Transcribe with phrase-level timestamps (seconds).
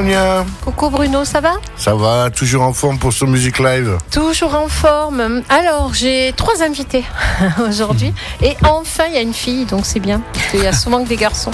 [0.00, 0.46] Sonia.
[0.64, 1.52] Coucou Bruno, ça va?
[1.76, 5.42] Ça va, toujours en forme pour ce Music Live Toujours en forme.
[5.50, 7.04] Alors, j'ai trois invités
[7.68, 8.14] aujourd'hui.
[8.40, 10.22] Et enfin, il y a une fille, donc c'est bien.
[10.32, 11.50] Parce qu'il y a souvent que des garçons.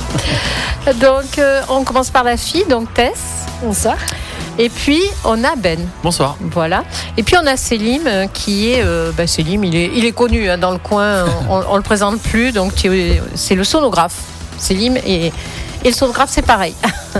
[1.00, 3.46] Donc, euh, on commence par la fille, donc Tess.
[3.64, 3.96] Bonsoir.
[4.60, 5.80] Et puis, on a Ben.
[6.04, 6.36] Bonsoir.
[6.40, 6.84] Voilà.
[7.16, 8.84] Et puis, on a Selim, euh, qui est.
[8.84, 11.24] Euh, bah, Selim, il est, il est connu hein, dans le coin.
[11.50, 12.52] On, on le présente plus.
[12.52, 12.74] Donc,
[13.34, 14.22] c'est le sonographe.
[14.56, 15.32] Selim et.
[15.86, 16.74] Et le sonographe, c'est pareil.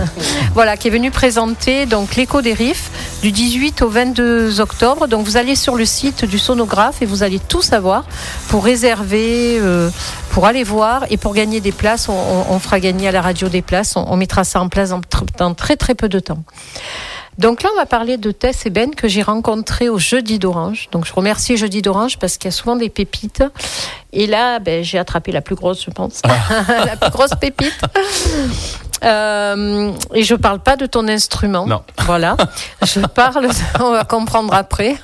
[0.53, 5.07] voilà, qui est venu présenter donc l'écho des Riffs du 18 au 22 octobre.
[5.07, 8.03] Donc vous allez sur le site du sonographe et vous allez tout savoir
[8.49, 9.89] pour réserver, euh,
[10.31, 12.09] pour aller voir et pour gagner des places.
[12.09, 13.95] On, on- on fera gagner à la radio des places.
[13.95, 14.99] On, on mettra ça en place dans,
[15.37, 16.43] dans très très peu de temps.
[17.37, 20.89] Donc là, on va parler de Tess et Ben que j'ai rencontrés au Jeudi d'Orange.
[20.91, 23.43] Donc je remercie Jeudi d'Orange parce qu'il y a souvent des pépites.
[24.11, 26.21] Et là, ben, j'ai attrapé la plus grosse, je pense.
[26.67, 27.79] la plus grosse pépite.
[29.03, 31.67] Euh, et je parle pas de ton instrument.
[31.67, 31.83] Non.
[32.05, 32.35] Voilà.
[32.83, 33.47] Je parle,
[33.79, 34.95] on va comprendre après.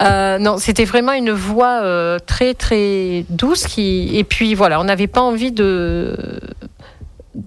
[0.00, 4.84] Euh, non, c'était vraiment une voix euh, très très douce qui et puis voilà, on
[4.84, 6.40] n'avait pas envie de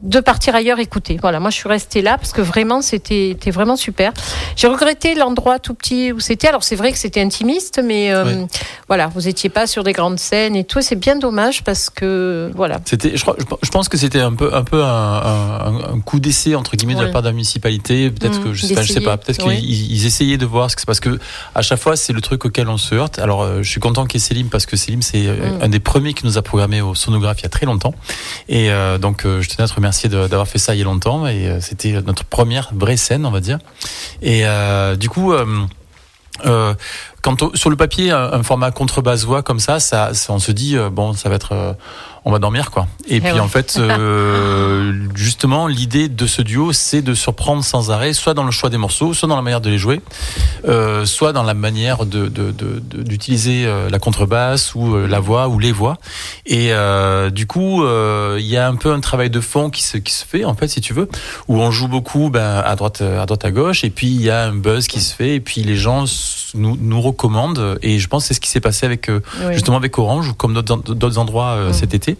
[0.01, 1.17] de partir ailleurs écouter.
[1.21, 4.13] Voilà, moi je suis restée là parce que vraiment c'était vraiment super.
[4.55, 6.47] J'ai regretté l'endroit tout petit où c'était.
[6.47, 8.45] Alors c'est vrai que c'était intimiste, mais euh,
[8.87, 10.81] voilà, vous étiez pas sur des grandes scènes et tout.
[10.81, 12.79] C'est bien dommage parce que voilà.
[12.85, 16.19] C'était, je, crois- je pense que c'était un peu, un peu un, un- un coup
[16.19, 17.05] d'essai entre guillemets de Ouais.
[17.07, 18.09] la part de la municipalité.
[18.11, 19.17] Peut-être Mmh, que je sais, pas, je sais pas.
[19.17, 19.59] Peut-être oui.
[19.59, 21.19] qu'ils ils essayaient de voir ce que c'est parce que
[21.55, 23.19] à chaque fois c'est le truc auquel on se heurte.
[23.19, 25.63] Alors euh, je suis content qu'il y ait Célim parce que Célim c'est euh, Mmh.
[25.63, 27.93] un des premiers qui nous a programmé au sonographe il y a très longtemps.
[28.47, 30.85] Et euh, donc euh, je tenais à te remercier d'avoir fait ça il y a
[30.85, 31.25] longtemps.
[31.27, 33.57] Et euh, c'était notre première vraie scène on va dire.
[34.21, 35.33] Et euh, du coup.
[35.33, 35.65] euh,
[37.21, 40.51] quand sur le papier, un, un format contrebasse voix comme ça, ça, ça- on se
[40.51, 41.75] dit bon, ça va être,
[42.23, 42.87] on va dormir quoi.
[43.07, 43.39] Et puis ouais.
[43.39, 48.43] en fait, euh, justement, l'idée de ce duo, c'est de surprendre sans arrêt, soit dans
[48.43, 50.01] le choix des morceaux, soit dans la manière de les jouer,
[50.67, 55.07] euh, soit dans la manière de de- de- de- d'utiliser euh, la contrebasse ou euh,
[55.07, 55.97] la voix ou les voix.
[56.45, 59.83] Et euh, du coup, euh, il y a un peu un travail de fond qui
[59.83, 61.09] se qui se fait en fait, si tu veux,
[61.47, 64.29] où on joue beaucoup ben, à droite à droite à gauche, et puis il y
[64.29, 66.05] a un buzz qui se fait, et puis les gens
[66.53, 67.79] nous nous recommandent.
[67.81, 69.53] Et je pense que c'est ce qui s'est passé avec Oui.
[69.53, 71.73] justement avec Orange ou comme d'autres d'autres endroits Mm.
[71.73, 72.10] cet été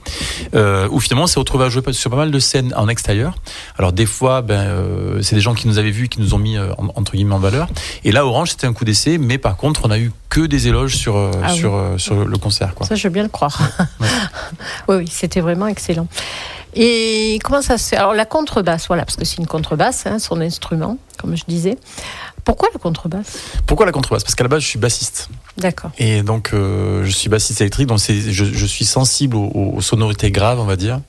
[0.56, 3.36] euh, où finalement on s'est retrouvé à jouer sur pas mal de scènes en extérieur
[3.78, 6.34] alors des fois ben euh, c'est des gens qui nous avaient vus et qui nous
[6.34, 7.68] ont mis euh, en- entre guillemets en valeur
[8.04, 10.68] et là Orange c'était un coup d'essai mais par contre on a eu que des
[10.68, 13.60] éloges sur Ah sur sur le concert quoi Ça, je veux bien le croire.
[14.00, 14.08] Ouais.
[14.88, 16.08] oui, oui, c'était vraiment excellent.
[16.74, 17.98] Et comment ça se fait?
[17.98, 21.78] Alors, la contrebasse, voilà, parce que c'est une contrebasse, hein, son instrument, comme je disais.
[22.44, 23.40] Pourquoi la contrebasse?
[23.66, 24.24] Pourquoi la contrebasse?
[24.24, 25.92] Parce qu'à la base je suis bassiste D'accord.
[25.98, 30.32] Et donc, euh, je suis bassiste électrique, donc je, je suis sensible aux, aux sonorités
[30.32, 31.02] graves, on va dire,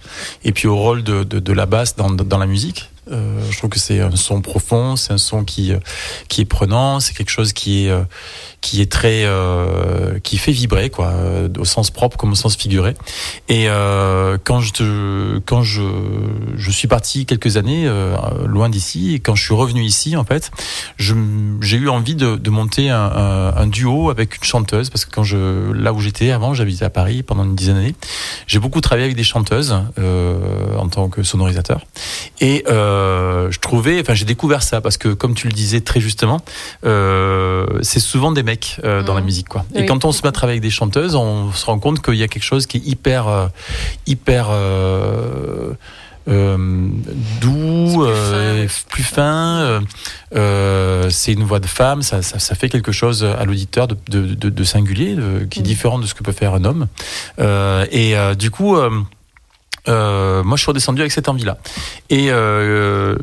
[0.44, 2.91] et puis au rôle de, de, de la basse dans, dans la musique.
[3.10, 5.78] Euh, je trouve que c'est un son profond, c'est un son qui euh,
[6.28, 8.04] qui est prenant, c'est quelque chose qui est euh,
[8.60, 12.54] qui est très euh, qui fait vibrer quoi, euh, au sens propre comme au sens
[12.56, 12.94] figuré.
[13.48, 15.82] Et euh, quand je te- quand je
[16.56, 17.90] je suis parti quelques années
[18.46, 20.52] loin d'ici et quand je suis revenu ici en fait,
[20.98, 25.24] j'ai eu envie de, de monter un, un, duo avec une chanteuse parce que quand
[25.24, 27.94] je là où j'étais avant, j'habitais à Paris pendant une dizaine d'années.
[28.46, 29.74] J'ai beaucoup travaillé avec des chanteuses
[30.78, 31.84] en tant que sonorisateur
[32.40, 32.91] et euh,
[33.50, 36.40] je trouvais, enfin j'ai découvert ça parce que comme tu le disais très justement,
[36.84, 39.18] euh, c'est souvent des mecs euh, dans Mhm.
[39.20, 39.64] la musique quoi.
[39.74, 42.14] Et quand on se met à travailler avec des chanteuses, on se rend compte qu'il
[42.14, 43.46] y a quelque chose qui est hyper euh,
[44.06, 45.72] hyper euh,
[46.28, 46.56] euh,
[47.40, 49.58] doux, euh, plus fin.
[49.60, 49.80] euh,
[50.36, 53.96] euh, c'est une voix de femme, ça, ça, ça fait quelque chose à l'auditeur de,
[54.08, 55.16] de, de, de singulier,
[55.50, 55.66] qui est Mhm.
[55.66, 56.86] différent de ce que peut faire un homme.
[57.40, 58.76] Euh, et euh, du coup.
[59.88, 61.58] Euh, moi, je suis redescendu avec cette envie-là.
[62.10, 63.16] Et euh,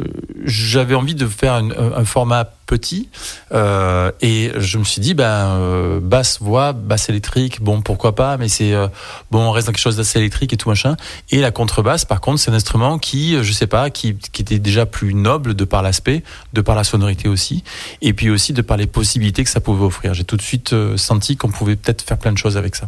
[0.44, 3.10] j'avais envie de faire un format petit.
[3.52, 8.38] Euh, et je me suis dit, ben, euh, basse voix, basse électrique, bon, pourquoi pas,
[8.38, 8.88] mais c'est euh,
[9.32, 10.96] bon, on reste dans quelque chose d'assez électrique et tout machin.
[11.32, 14.44] Et la contrebasse, par contre, c'est un instrument qui, euh, je sais pas, qui, qui
[14.44, 16.24] était déjà plus noble de par l'aspect,
[16.54, 17.64] de par la sonorité aussi,
[18.02, 20.14] et puis aussi de par les possibilités que ça pouvait offrir.
[20.14, 22.86] J'ai tout de suite senti qu'on pouvait peut-être faire plein de choses avec ça.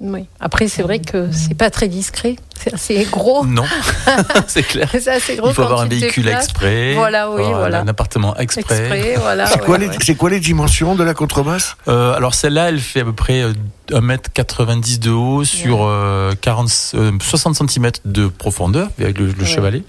[0.00, 0.26] Oui.
[0.40, 2.36] Après, c'est vrai que c'est pas très discret.
[2.60, 3.46] C'est assez gros.
[3.46, 3.64] Non,
[4.48, 4.88] c'est clair.
[4.90, 5.48] C'est assez gros.
[5.48, 6.94] Il faut avoir un véhicule exprès.
[6.94, 7.80] Voilà, oui, voilà.
[7.80, 8.62] Un appartement exprès.
[8.62, 9.46] Exprès, voilà.
[9.46, 9.86] C'est ouais, quoi, ouais.
[9.88, 11.76] les- c'est quoi les dimensions de la contrebasse?
[11.88, 13.52] Euh, alors celle-là, elle fait à peu près euh,
[13.90, 19.44] 1m90 de haut sur euh, 40, euh, 60 cm de profondeur avec le, le Ouais.
[19.44, 19.82] chevalet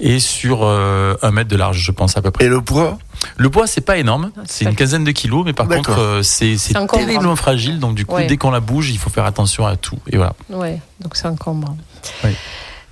[0.00, 2.44] et sur euh, 1 mètre de large, je pense à peu près.
[2.44, 2.98] Et le poids?
[3.36, 6.56] Le poids, c'est pas énorme, c'est une quinzaine de kilos, mais par contre, euh, c'est
[6.56, 7.04] c'est C'est encombrant.
[7.06, 7.78] terriblement fragile.
[7.78, 8.26] Donc du coup, Ouais.
[8.26, 9.98] dès qu'on la bouge, il faut faire attention à tout.
[10.10, 10.34] Et voilà.
[10.50, 11.76] Ouais, donc c'est encombrant.
[12.24, 12.30] Oui.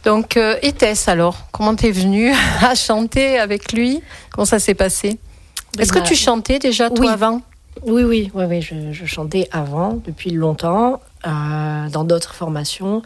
[0.04, 2.32] Donc, euh, et Tess alors, comment t'es venue
[2.62, 4.00] à chanter avec lui?
[4.30, 5.18] Comment ça s'est passé?
[5.78, 7.12] Est-ce que tu chantais déjà toi oui.
[7.12, 7.42] avant?
[7.86, 13.02] Oui, oui, oui, oui je, je chantais avant, depuis longtemps, euh, dans d'autres formations,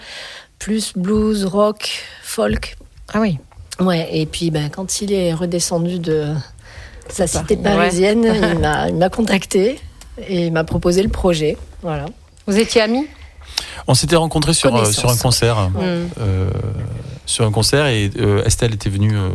[0.58, 2.76] plus blues, rock, folk.
[3.12, 3.38] Ah oui.
[3.80, 6.32] Ouais, et puis ben, quand il est redescendu de
[7.08, 9.80] sa cité parisienne, il m'a- il m'a contacté
[10.28, 11.56] et il m'a proposé le projet.
[11.82, 12.06] Voilà.
[12.46, 13.06] Vous étiez amis?
[13.86, 15.70] On s'était rencontrés sur, euh, sur un concert.
[15.80, 16.48] Euh,
[17.26, 19.28] sur un concert et euh, Estelle était venue euh,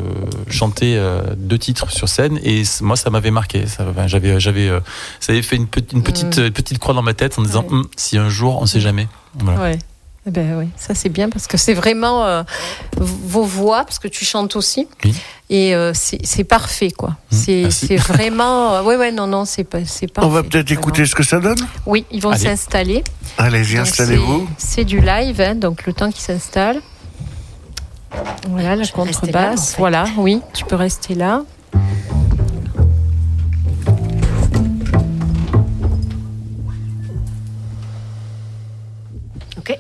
[0.49, 4.79] chanter euh, deux titres sur scène et moi ça m'avait marqué ça j'avais j'avais euh,
[5.19, 6.51] ça avait fait une, petite une petite Mm.
[6.51, 7.71] petite croix dans ma tête en disant Ouais.
[7.73, 9.59] Hum, si un jour on sait jamais voilà.
[9.61, 9.79] Ouais.
[10.27, 12.43] Eh ben oui, ça c'est bien parce que c'est vraiment euh,
[12.97, 15.15] vos voix, parce que tu chantes aussi, Oui.
[15.49, 17.15] et euh, c'est parfait quoi.
[17.31, 17.87] C'est merci.
[17.87, 20.07] c'est vraiment, euh, ouais non non c'est pas parfait.
[20.17, 21.57] On va peut-être écouter ce que ça donne?
[21.85, 22.43] Oui, ils vont Allez.
[22.43, 23.03] s'installer.
[23.37, 24.47] Allez-y, installez-vous.
[24.57, 26.81] c'est- C'est du live, hein, donc le temps qu'ils s'installent.
[28.49, 29.71] Voilà la contrebasse.
[29.71, 29.77] en fait.
[29.77, 31.43] Voilà, oui, tu peux rester là.
[39.59, 39.79] Okay.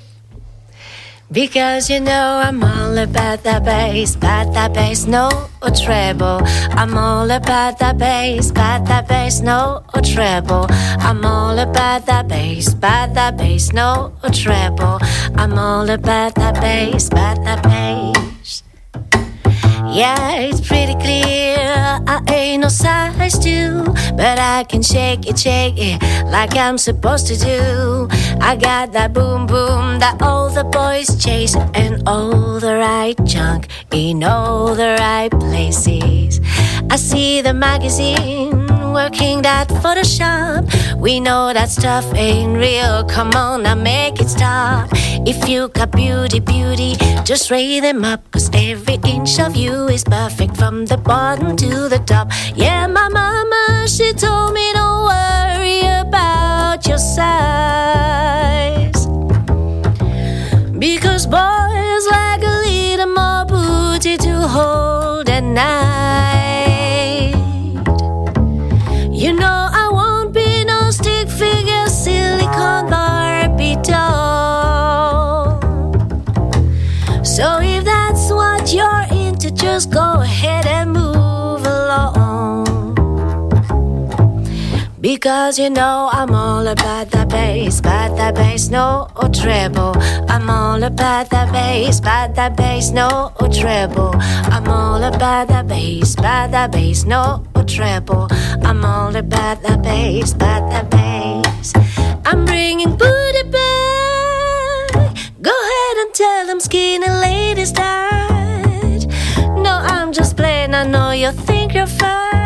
[1.31, 5.29] Because you know I'm all about that bass, about that bass, no
[5.75, 6.41] treble.
[6.71, 10.65] I'm all about that bass, about that bass, no treble.
[10.99, 14.99] I'm all about that bass, about that bass, no treble.
[15.35, 18.18] I'm all about that bass, about that bass.
[19.91, 21.57] Yeah, it's pretty clear.
[22.07, 23.83] I ain't no size two,
[24.15, 28.07] but I can shake it, shake it like I'm supposed to do.
[28.39, 33.67] I got that boom boom that all the boys chase, and all the right junk
[33.91, 36.39] in all the right places.
[36.91, 40.69] I see the magazine working that Photoshop.
[40.99, 43.03] We know that stuff ain't real.
[43.05, 44.89] Come on, now make it stop.
[45.25, 48.29] If you got beauty, beauty, just raise them up.
[48.31, 52.31] Cause every inch of you is perfect from the bottom to the top.
[52.55, 55.08] Yeah, my mama, she told me don't
[85.19, 89.91] Because you know I'm all about that bass, about that bass, no or treble.
[90.29, 94.13] I'm all about that bass, about that bass, no or treble.
[94.15, 98.29] I'm all about that bass, about that bass, no or treble.
[98.63, 101.73] I'm all about that bass, about that bass.
[102.25, 105.17] I'm bringing booty back.
[105.41, 109.05] Go ahead and tell them skinny ladies that.
[109.37, 110.73] No, I'm just playing.
[110.73, 112.38] I know you think you're fine.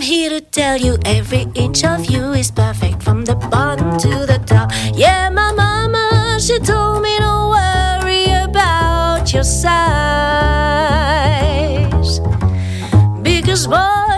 [0.00, 4.24] I'm here to tell you every inch of you is perfect from the bottom to
[4.24, 4.72] the top.
[4.94, 9.70] Yeah, my mama, she told me don't worry about your size.
[13.22, 14.09] Because boys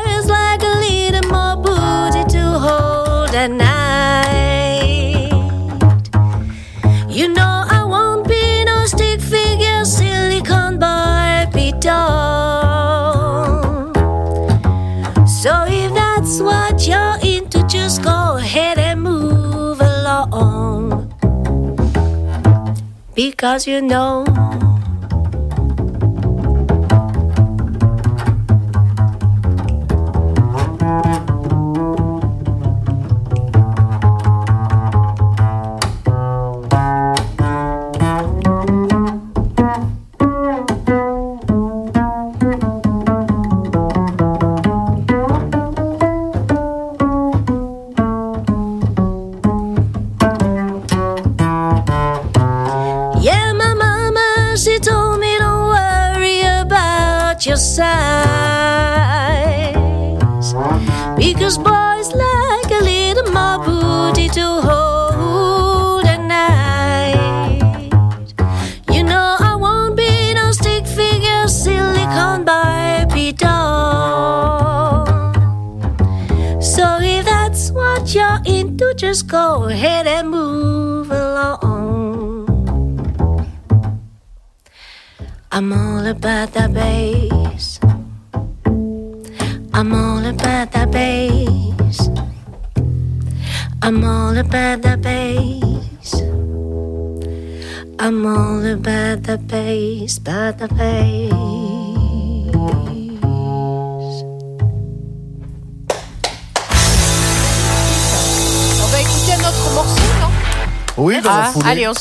[23.14, 24.72] Because you know.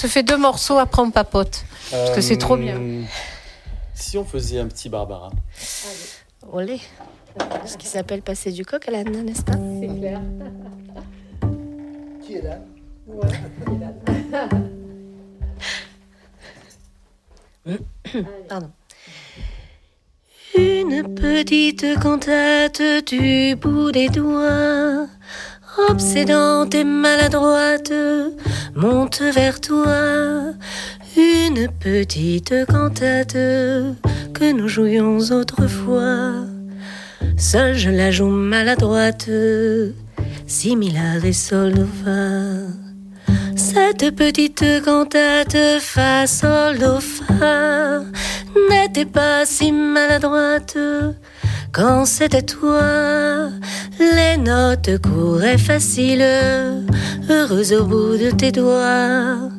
[0.01, 1.63] Se fait deux morceaux, après on papote.
[1.91, 2.77] Parce que c'est trop bien.
[2.77, 3.03] Euh,
[3.93, 5.29] Si on faisait un petit Barbara.
[6.51, 6.79] Olé.
[7.65, 9.53] Ce qui s'appelle passer du coq à l'âne, n'est-ce pas?
[9.53, 10.19] C'est clair.
[18.49, 18.71] Pardon.
[20.57, 25.07] Une petite cantate du bout des doigts,
[25.89, 27.93] obsédante et maladroite,
[28.75, 30.53] monte vers toi.
[31.17, 36.33] Une petite cantate que nous jouions autrefois.
[37.37, 39.29] Seule je la joue maladroite,
[40.47, 43.33] similaire et sol do fa.
[43.55, 48.01] Cette petite cantate fa sol do fa
[48.69, 50.77] n'était pas si maladroite
[51.71, 53.49] quand c'était toi.
[53.99, 56.25] Les notes couraient faciles,
[57.29, 59.49] heureuse au bout de tes doigts.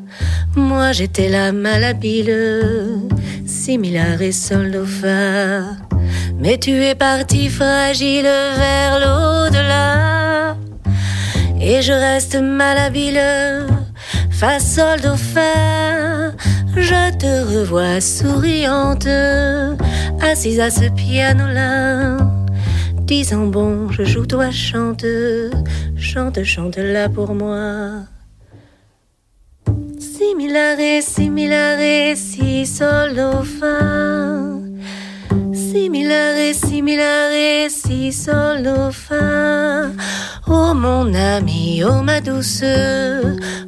[0.57, 3.11] Moi j'étais la malhabile,
[3.47, 5.62] similaire et sol fa.
[6.38, 10.57] Mais tu es parti fragile vers l'au-delà.
[11.61, 13.66] Et je reste malhabile,
[14.31, 15.14] fa sol do.
[16.76, 19.07] Je te revois souriante,
[20.21, 22.17] assise à ce piano-là.
[23.02, 25.05] Disant bon, je joue, toi chante,
[25.97, 28.05] chante, chante là pour moi.
[29.99, 33.21] Similare, similare, si sol
[35.73, 35.73] do fa.
[35.73, 38.12] Similare, similare, si
[38.93, 39.91] fa.
[40.47, 42.64] Oh mon ami, oh ma douce,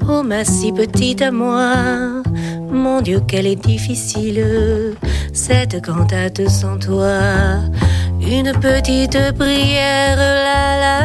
[0.09, 2.23] oh ma si petite à moi.
[2.71, 4.95] Mon Dieu, qu'elle est difficile,
[5.33, 7.61] cette cantate sans toi.
[8.21, 10.97] Une petite prière, la la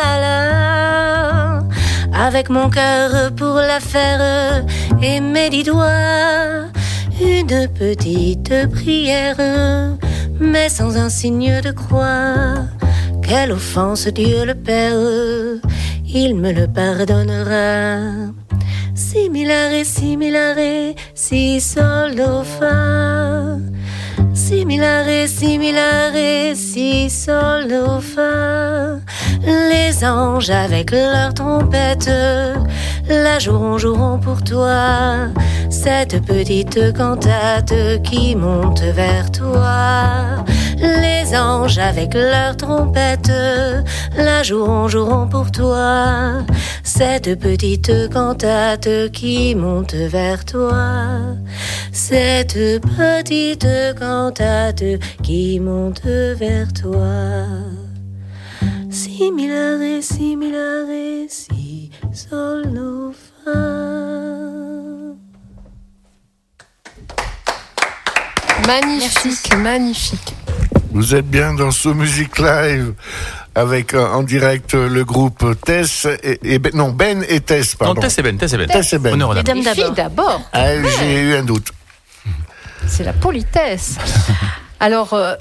[0.00, 2.26] la la.
[2.26, 4.64] Avec mon cœur pour la faire
[5.02, 6.66] et mes dix doigts.
[7.20, 9.36] Une petite prière,
[10.40, 12.66] mais sans un signe de croix.
[13.22, 15.60] Quelle offense, Dieu le Père,
[16.06, 18.32] il me le pardonnera.
[18.94, 23.58] Similare, similare, si sol do fa.
[24.32, 27.68] Similare, similare, si sol
[28.00, 28.98] fa.
[29.44, 32.10] Les anges avec leurs trompettes
[33.08, 35.28] la joueront, joueront pour toi.
[35.70, 40.44] Cette petite cantate qui monte vers toi.
[40.78, 43.32] Les anges avec leurs trompettes
[44.16, 46.44] la joueront, joueront pour toi.
[46.84, 50.82] Cette petite cantate qui monte vers toi.
[51.92, 54.84] Cette petite cantate
[55.22, 57.44] qui monte vers toi.
[58.90, 61.67] Similare, similare, si sol do fa.
[68.66, 70.34] Magnifique, magnifique.
[70.90, 72.94] Vous êtes bien dans ce Music Live
[73.54, 77.72] avec euh, en direct euh, le groupe Tess et, et Ben- non Ben et Tess
[77.80, 78.00] Non, pardon.
[78.00, 78.66] Tess et Ben, Tess et Ben.
[78.68, 79.12] Tess et Ben.
[79.14, 79.62] Honneur aux Les dames.
[79.62, 80.40] dames Les filles d'abord.
[80.52, 80.66] Ah,
[80.98, 81.68] J'ai eu un doute.
[82.86, 83.96] C'est la politesse.
[84.80, 85.34] Alors, euh,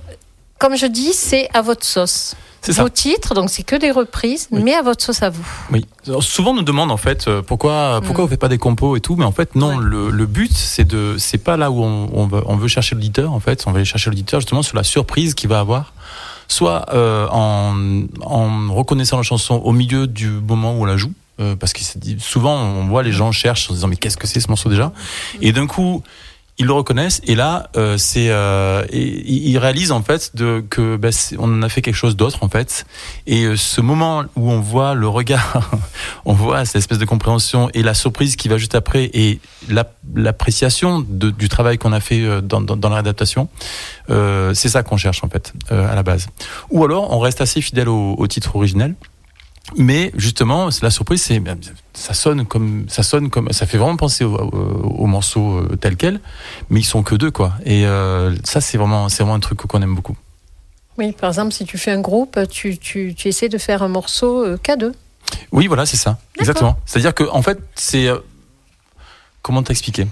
[0.60, 2.36] comme je dis, c'est à votre sauce.
[2.74, 2.84] Ça.
[2.84, 4.62] Vos titres, donc c'est que des reprises, Oui.
[4.64, 5.46] mais à votre sauce à vous.
[5.72, 5.86] Oui.
[6.08, 8.28] Alors, souvent on nous demande en fait euh, pourquoi pourquoi Mm.
[8.28, 9.78] vous faites pas des compos et tout, mais en fait non.
[9.78, 9.84] Ouais.
[9.84, 12.96] Le, le but c'est de c'est pas là où on, on veut on veut chercher
[12.96, 13.64] l'auditeur en fait.
[13.68, 15.94] On va aller chercher l'auditeur justement sur la surprise qu'il va avoir,
[16.48, 17.76] soit euh, en
[18.22, 21.12] en reconnaissant la chanson au milieu du moment où on la joue.
[21.40, 21.82] euh, parce que
[22.20, 24.70] souvent on voit les gens cherchent en se disant mais qu'est-ce que c'est ce morceau
[24.70, 24.92] déjà?
[25.42, 26.02] Et d'un coup
[26.60, 27.22] ils le reconnaissent.
[27.26, 31.70] Et là euh, c'est euh, ils réalisent en fait de que bah, on en a
[31.70, 32.86] fait quelque chose d'autre en fait.
[33.28, 35.70] Et euh, ce moment où on voit le regard
[36.26, 39.92] on voit cette espèce de compréhension et la surprise qui va juste après et la-
[40.16, 43.50] l'appréciation du travail qu'on a fait euh, dans, dans, la réadaptation
[44.10, 46.28] euh, c'est ça qu'on cherche en fait à la base.
[46.72, 48.96] Ou alors on reste assez fidèle au, au titre originel
[49.76, 51.58] mais justement, la surprise, c'est ben,
[51.94, 55.76] ça sonne comme ça sonne comme ça fait vraiment penser au, au- au morceau euh,
[55.80, 56.20] tel quel,
[56.70, 57.54] mais ils sont que deux quoi.
[57.66, 60.16] Et euh, ça, c'est vraiment c'est vraiment un truc qu'on aime beaucoup.
[60.98, 63.88] Oui, par exemple, si tu fais un groupe, tu, tu, tu essaies de faire un
[63.88, 64.94] morceau euh, qu'à deux.
[65.52, 66.78] Oui, voilà, c'est ça, exactement.
[66.86, 68.18] C'est-à-dire que en fait, c'est euh,
[69.42, 70.08] comment t'expliquer?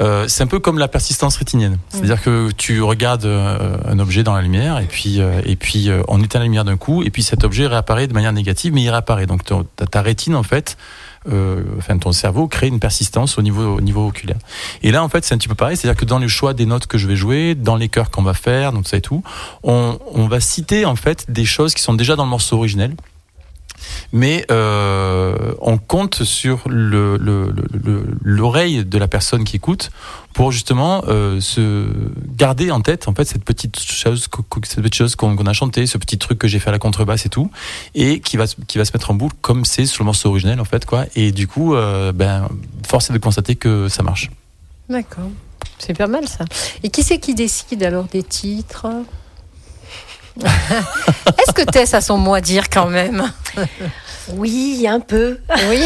[0.00, 1.78] Euh, c'est un peu comme la persistance rétinienne.
[1.90, 5.90] C'est-à-dire que tu regardes euh, un objet dans la lumière et puis euh, et puis
[5.90, 8.72] euh, on éteint la lumière d'un coup et puis cet objet réapparaît de manière négative,
[8.72, 9.26] mais il réapparaît.
[9.26, 9.42] Donc
[9.90, 10.76] ta rétine en fait.
[11.28, 14.38] Euh, enfin, ton cerveau crée une persistance au niveau au niveau oculaire.
[14.82, 16.64] Et là, en fait, c'est un petit peu pareil, c'est-à-dire que dans le choix des
[16.64, 19.22] notes que je vais jouer, dans les chœurs qu'on va faire, donc ça et tout,
[19.62, 22.94] on, on va citer en fait des choses qui sont déjà dans le morceau originel,
[24.12, 29.90] mais euh, on compte sur le- le- le- le- l'oreille de la personne qui écoute
[30.32, 31.86] pour justement euh, se
[32.36, 34.28] garder en tête en fait cette petite chose,
[34.64, 37.26] cette petite chose qu'on a chanté, ce petit truc que j'ai fait à la contrebasse
[37.26, 37.50] et tout,
[37.94, 40.60] et qui va qui va se mettre en boucle comme c'est sur le morceau originel
[40.60, 41.06] en fait quoi.
[41.16, 42.48] Et du coup, euh, ben
[42.86, 44.30] force est de constater que ça marche.
[44.88, 45.30] D'accord.
[45.78, 46.44] C'est pas mal ça.
[46.82, 48.86] Et qui c'est qui décide alors des titres?
[50.46, 53.30] Est-ce que Tess a son mot à dire quand même?
[54.34, 55.38] Oui, un peu.
[55.68, 55.80] Oui.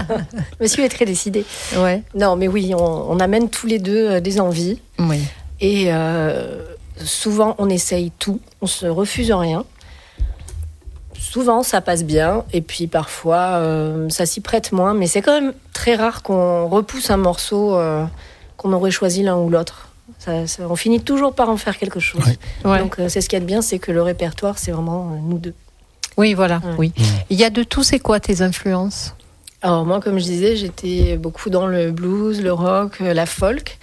[0.60, 1.44] Monsieur est très décidé.
[1.76, 2.02] Ouais.
[2.14, 4.78] Non, mais oui, on, on amène tous les deux euh, des envies.
[4.98, 5.20] Oui.
[5.60, 6.62] Et euh,
[7.04, 8.40] souvent, on essaye tout.
[8.62, 9.64] On se refuse rien.
[11.18, 12.44] Souvent, ça passe bien.
[12.52, 14.94] Et puis, parfois, euh, ça s'y prête moins.
[14.94, 18.04] Mais c'est quand même très rare qu'on repousse un morceau euh,
[18.56, 19.89] qu'on aurait choisi l'un ou l'autre.
[20.18, 22.22] Ça- ça- on finit toujours par en faire quelque chose.
[22.64, 22.70] Ouais.
[22.70, 22.78] Ouais.
[22.80, 25.12] Donc, euh, c'est ce qu'il y a de bien, c'est que le répertoire, c'est vraiment
[25.12, 25.54] euh, nous deux.
[26.16, 26.56] Oui, voilà.
[26.64, 26.74] Ouais.
[26.78, 26.92] Oui.
[27.30, 27.82] Il y a de tout.
[27.82, 29.14] C'est quoi tes influences?
[29.62, 33.78] Alors moi, comme je disais, j'étais beaucoup dans le blues, le rock, euh, la folk,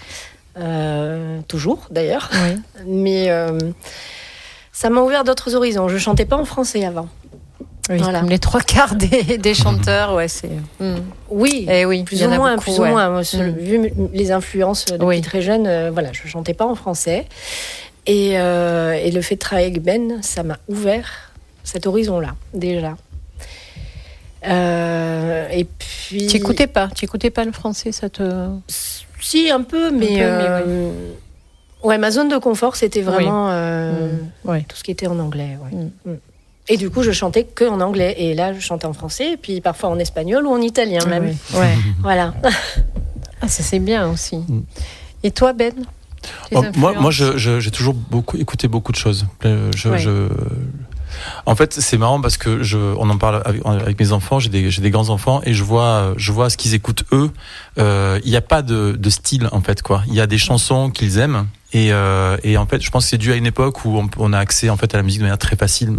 [0.59, 2.31] Euh, toujours d'ailleurs.
[2.33, 2.57] Oui.
[2.87, 3.59] Mais euh,
[4.71, 5.87] ça m'a ouvert d'autres horizons.
[5.87, 7.07] Je chantais pas en français avant.
[7.89, 8.19] Oui, Voilà.
[8.19, 10.49] Comme les trois quarts des, des chanteurs, ouais, c'est.
[10.79, 10.95] Hmm.
[11.29, 12.87] Oui, Eh oui, plus ou moins, beaucoup, plus ouais.
[12.89, 13.09] ou moins.
[13.09, 13.55] Moi, ce- Mm.
[13.57, 15.21] Vu les influences euh, depuis Oui.
[15.21, 17.25] très jeune, euh, voilà, je chantais pas en français.
[18.05, 21.31] Et, euh, et le fait de travailler avec Ben, ça m'a ouvert
[21.63, 22.95] cet horizon-là déjà.
[24.47, 26.27] Euh, et puis.
[26.27, 28.49] Tu écoutais pas Tu écoutais pas le français Ça te.
[29.19, 30.07] Si, un peu, mais.
[30.07, 30.91] peu, mais euh,
[31.83, 31.97] ouais.
[31.97, 34.11] ma zone de confort, c'était vraiment euh,
[34.45, 34.49] Mm.
[34.49, 34.65] Ouais.
[34.67, 35.57] tout ce qui était en anglais.
[36.05, 36.13] ouais.
[36.69, 38.15] Et du coup, je chantais que en anglais.
[38.17, 41.25] Et là, je chantais en français, et puis parfois en espagnol ou en italien même.
[41.25, 41.35] Ouais.
[41.59, 41.75] Ouais.
[42.01, 42.33] Voilà.
[43.41, 44.37] Ah, ça c'est bien aussi.
[44.37, 44.61] Mm.
[45.23, 45.73] Et toi, Ben?
[46.53, 49.25] Oh, moi, moi, j'ai toujours beaucoup écouté beaucoup de choses.
[49.45, 49.99] Euh, Je, Ouais.
[49.99, 50.27] je-
[51.45, 54.39] En fait, c'est marrant parce que je, on en parle avec, avec mes enfants.
[54.39, 57.31] J'ai des, j'ai des grands enfants et je vois, je vois ce qu'ils écoutent eux.
[57.79, 60.03] Euh, Il n'y a pas de, de style en fait quoi.
[60.07, 63.09] Il y a des chansons qu'ils aiment et, euh, et en fait, je pense que
[63.11, 65.19] c'est dû à une époque où on, on a accès en fait à la musique
[65.21, 65.97] de manière très facile.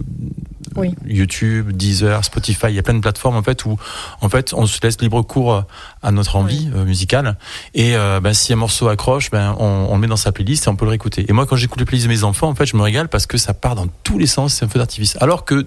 [1.06, 3.76] YouTube, Deezer, Spotify, il y a plein de plateformes en fait où
[4.20, 5.64] en fait on se laisse libre cours
[6.02, 7.36] à notre envie euh, musicale
[7.74, 10.66] et euh, ben, si un morceau accroche, ben on, on le met dans sa playlist
[10.66, 11.24] et on peut le réécouter.
[11.28, 13.26] Et moi quand j'écoute les playlists de mes enfants, en fait, je me régale parce
[13.26, 15.16] que ça part dans tous les sens, c'est un feu d'artifice.
[15.20, 15.66] Alors que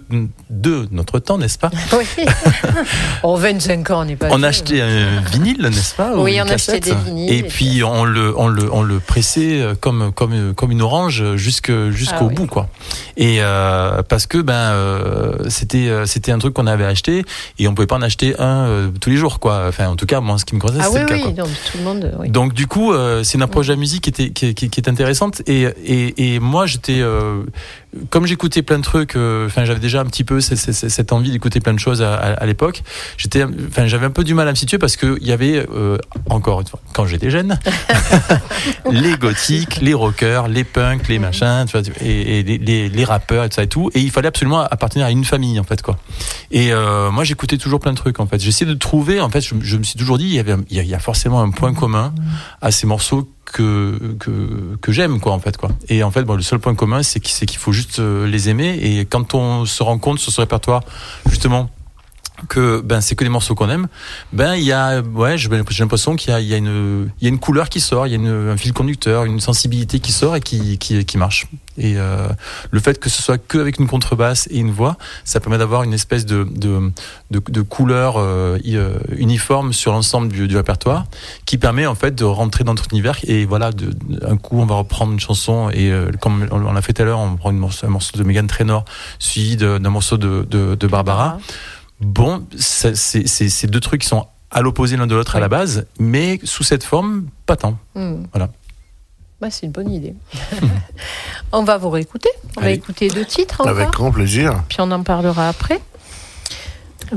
[0.50, 2.06] de notre temps, n'est-ce pas Oui.
[3.24, 4.28] En 25 ans, on n'est pas.
[4.32, 8.04] On achetait un vinyle, n'est-ce pas ou Oui, on achetait des vinyles, Et puis on
[8.06, 11.74] le, on le, on le pressait euh, comme, comme, comme une orange jusqu'au
[12.12, 12.34] Ah oui.
[12.34, 12.70] bout, quoi.
[13.18, 17.24] Et euh, parce que ben euh, c'était, c'était un truc qu'on avait acheté
[17.60, 19.66] et on pouvait pas en acheter un euh, tous les jours, quoi.
[19.68, 21.16] Enfin, en tout cas, moi, ce qui me concerne, Ah c'était oui, le cas.
[21.16, 21.44] oui, quoi.
[21.44, 22.12] donc tout le monde.
[22.20, 22.30] Oui.
[22.30, 24.80] Donc du coup, euh, c'est une approche de la musique qui était qui, qui- qui
[24.80, 27.44] est intéressante et et, et moi j'étais euh,
[28.10, 31.12] comme j'écoutais plein de trucs, euh, enfin j'avais déjà un petit peu cette, cette- cette
[31.12, 32.84] envie d'écouter plein de choses à, à- à l'époque.
[33.18, 35.66] J'étais, enfin j'avais un peu du mal à me situer parce que il y avait
[35.76, 35.98] euh,
[36.30, 37.58] encore une fois quand j'étais jeune,
[38.92, 43.04] les gothiques, les rockers, les punks, les machins, tu vois, et, et les, les, les
[43.04, 43.90] rappeurs et tout ça et tout.
[43.94, 45.98] Et il fallait absolument appartenir à une famille en fait quoi.
[46.52, 48.40] Et euh, moi j'écoutais toujours plein de trucs en fait.
[48.40, 50.84] J'essayais de trouver en fait, je, je me suis toujours dit il y avait il
[50.86, 52.14] y a forcément un point commun
[52.62, 55.70] à ces morceaux que que, que j'aime quoi en fait quoi.
[55.90, 58.78] Et en fait bon, le seul point commun c'est qu'il faut juste euh, les aimer
[58.82, 60.84] et quand on se rend compte sur ce répertoire
[61.30, 61.70] justement
[62.48, 63.88] que ben c'est que des morceaux qu'on aime.
[64.34, 67.40] Ben il y a ouais j'ai l'impression qu'il y a une il y a une
[67.40, 70.42] couleur qui sort il y a une, un fil conducteur une sensibilité qui sort et
[70.42, 71.48] qui qui, qui marche.
[71.78, 72.28] Et euh,
[72.70, 75.84] le fait que ce soit que avec une contrebasse et une voix ça permet d'avoir
[75.84, 76.92] une espèce de de
[77.32, 81.06] de, couleur euh, euh, uniforme sur l'ensemble du, du répertoire
[81.46, 83.92] qui permet en fait de rentrer dans notre univers et voilà de,
[84.28, 87.06] un coup on va reprendre une chanson et euh, comme on, l'a fait tout à
[87.06, 88.84] l'heure on prend un morceau de Megan Trainor
[89.20, 91.38] suivi d'un morceau de, de Barbara
[92.02, 95.40] Bon, ça, c'est c'est- c'est deux trucs qui sont à l'opposé l'un de l'autre à
[95.40, 97.78] la base, mais sous cette forme, pas tant.
[97.96, 98.24] Hmm.
[98.34, 98.50] Voilà.
[99.40, 100.14] Bah, c'est une bonne idée.
[101.52, 102.30] on va vous réécouter.
[102.58, 103.70] On va écouter deux titres encore.
[103.76, 104.64] Avec grand plaisir.
[104.70, 105.80] Puis on en parlera après.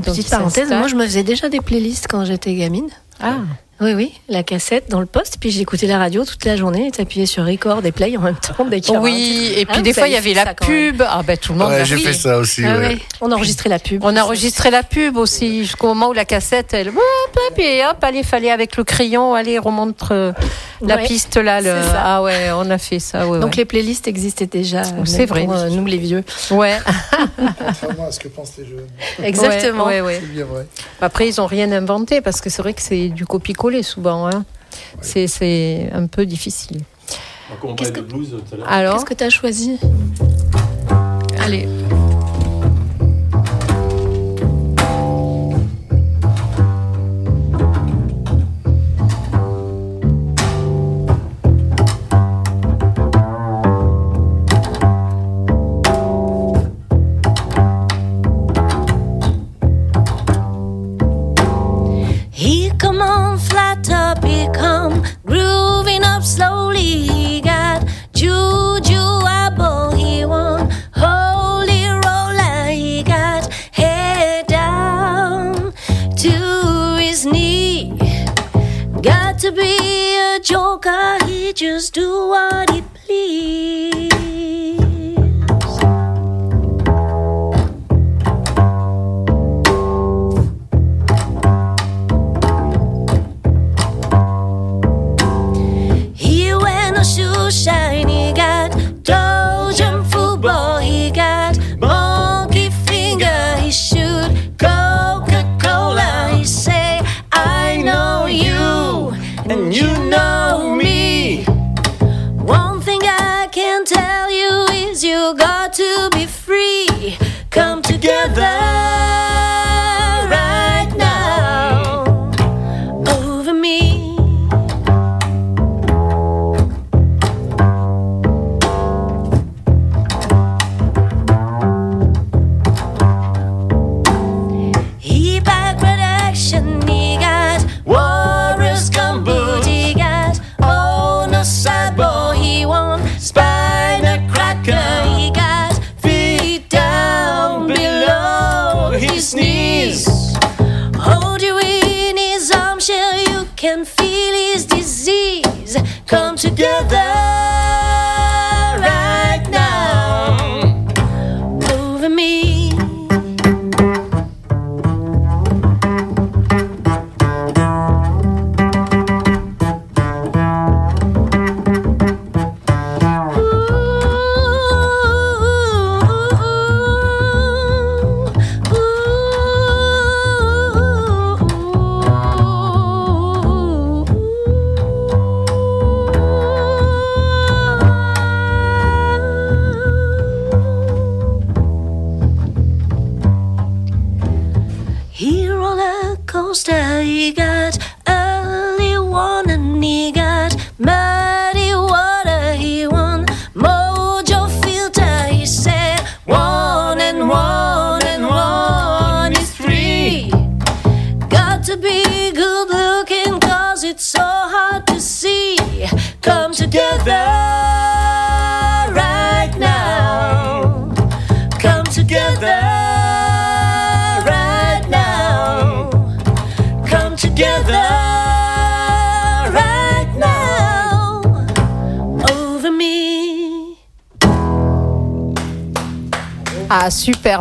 [0.01, 2.89] Petite parenthèse, moi je me faisais déjà des playlists quand j'étais gamine.
[3.21, 3.37] Ah,
[3.81, 6.91] Oui, oui, la cassette dans le poste, puis j'écoutais la radio toute la journée et
[6.91, 9.51] t'appuyais sur record et play en même temps dès qu'il oui.
[9.57, 11.03] Et puis Ah, des fois, il y avait la pub.
[11.05, 11.71] Ah, ben tout le monde.
[11.71, 12.13] Ouais, j'ai fait.
[12.13, 12.63] ça aussi.
[12.65, 12.87] Ah ouais.
[12.87, 14.01] ouais, On enregistrait la pub.
[14.05, 17.83] On a enregistré la pub aussi jusqu'au moment où la cassette, elle, hop, hop, et
[17.85, 20.31] hop, allez, fallait avec le crayon, aller remontre euh,
[20.81, 21.59] la Ouais, piste là.
[21.59, 21.73] Le...
[21.97, 23.27] Ah ouais, on a fait ça.
[23.27, 23.57] Ouais, Donc ouais.
[23.57, 24.83] les playlists existaient déjà.
[24.83, 25.43] euh, c'est vrai.
[25.43, 26.23] pour, euh, nous les vieux.
[26.49, 26.77] Ouais.
[27.37, 28.87] Contrairement à ce que pensent les jeunes.
[29.21, 29.85] Exactement.
[29.87, 30.19] Ouais, ouais, ouais.
[30.21, 30.65] C'est bien vrai.
[31.01, 33.25] Après, ils ont rien inventé parce que c'est vrai que c'est du
[33.83, 34.27] souvent.
[34.27, 34.43] Hein.
[35.01, 36.81] C'est- C'est un peu difficile.
[37.75, 37.91] Qu'est-ce.
[38.67, 39.77] Alors, Qu'est-ce que tu as choisi?
[41.39, 41.67] Allez.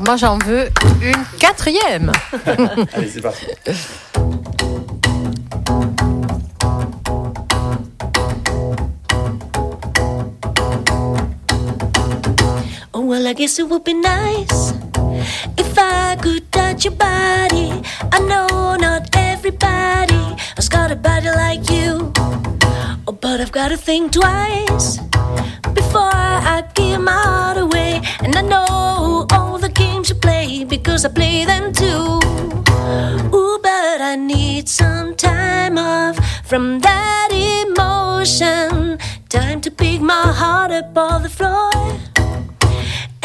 [0.04, 0.68] Moi j'en veux
[1.02, 2.12] une quatrième.
[2.92, 3.46] Allez, c'est parti.
[12.92, 14.72] Oh, well, I guess it would be nice
[15.58, 17.72] if I could touch your body.
[18.12, 22.12] I know not everybody has got a body like you.
[23.06, 24.98] Oh, but I've got to think twice
[25.94, 26.10] before
[26.56, 28.02] I give my heart away.
[28.24, 32.18] And I know all the games you play because I play them too.
[33.36, 38.98] Ooh, but I need some time off from that emotion.
[39.28, 41.70] Time to pick my heart up off the floor.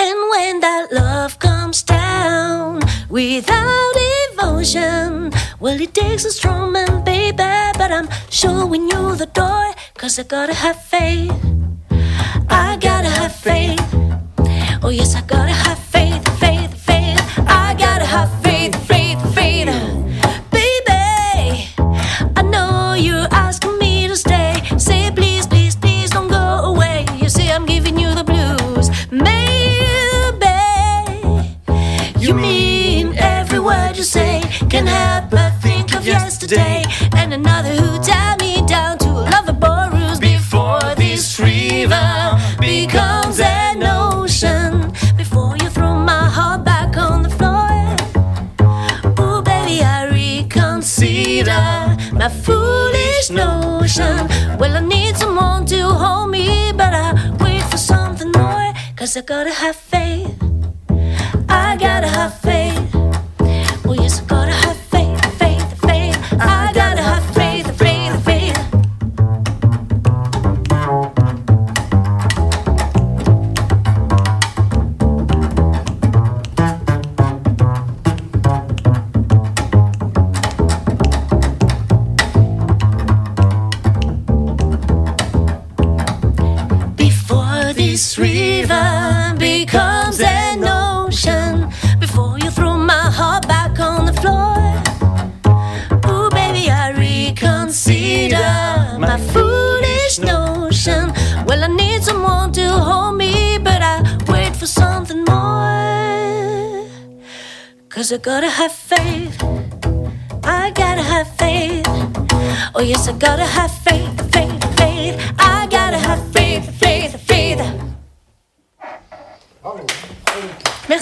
[0.05, 7.51] And when that love comes down without devotion, well, it takes a strong man, baby.
[7.79, 11.68] But I'm showing you the door, cause I gotta have faith.
[12.49, 13.79] I gotta have faith.
[14.84, 17.19] Oh, yes, I gotta have faith, faith, faith.
[17.47, 19.67] I gotta have faith, faith, faith.
[20.51, 21.69] Baby,
[22.36, 24.62] I know you're asking me to stay.
[24.77, 27.05] Say, please, please, please don't go away.
[27.21, 28.89] You say I'm giving you the blues.
[29.12, 29.49] Maybe
[32.19, 34.41] you mean every word you say.
[34.69, 36.84] Can help but think of yesterday
[37.15, 37.73] and another
[52.39, 54.28] foolish notion.
[54.60, 57.08] Well, I need someone to hold me, but I
[57.39, 58.73] wait for something more.
[58.95, 60.36] Cause I gotta have faith.
[61.49, 62.98] I gotta have faith.
[87.91, 91.67] This river becomes an ocean,
[91.99, 94.58] before you throw my heart back on the floor.
[96.08, 98.54] Ooh, baby, I reconsider
[98.99, 101.12] my foolish notion.
[101.47, 103.95] Well, I need someone to hold me, but I
[104.28, 106.86] wait for something more.
[107.89, 109.36] Cause I gotta have faith.
[110.43, 111.88] I gotta have faith.
[112.75, 115.15] Oh, yes, I gotta have faith, faith, faith.
[115.39, 116.38] I gotta have faith,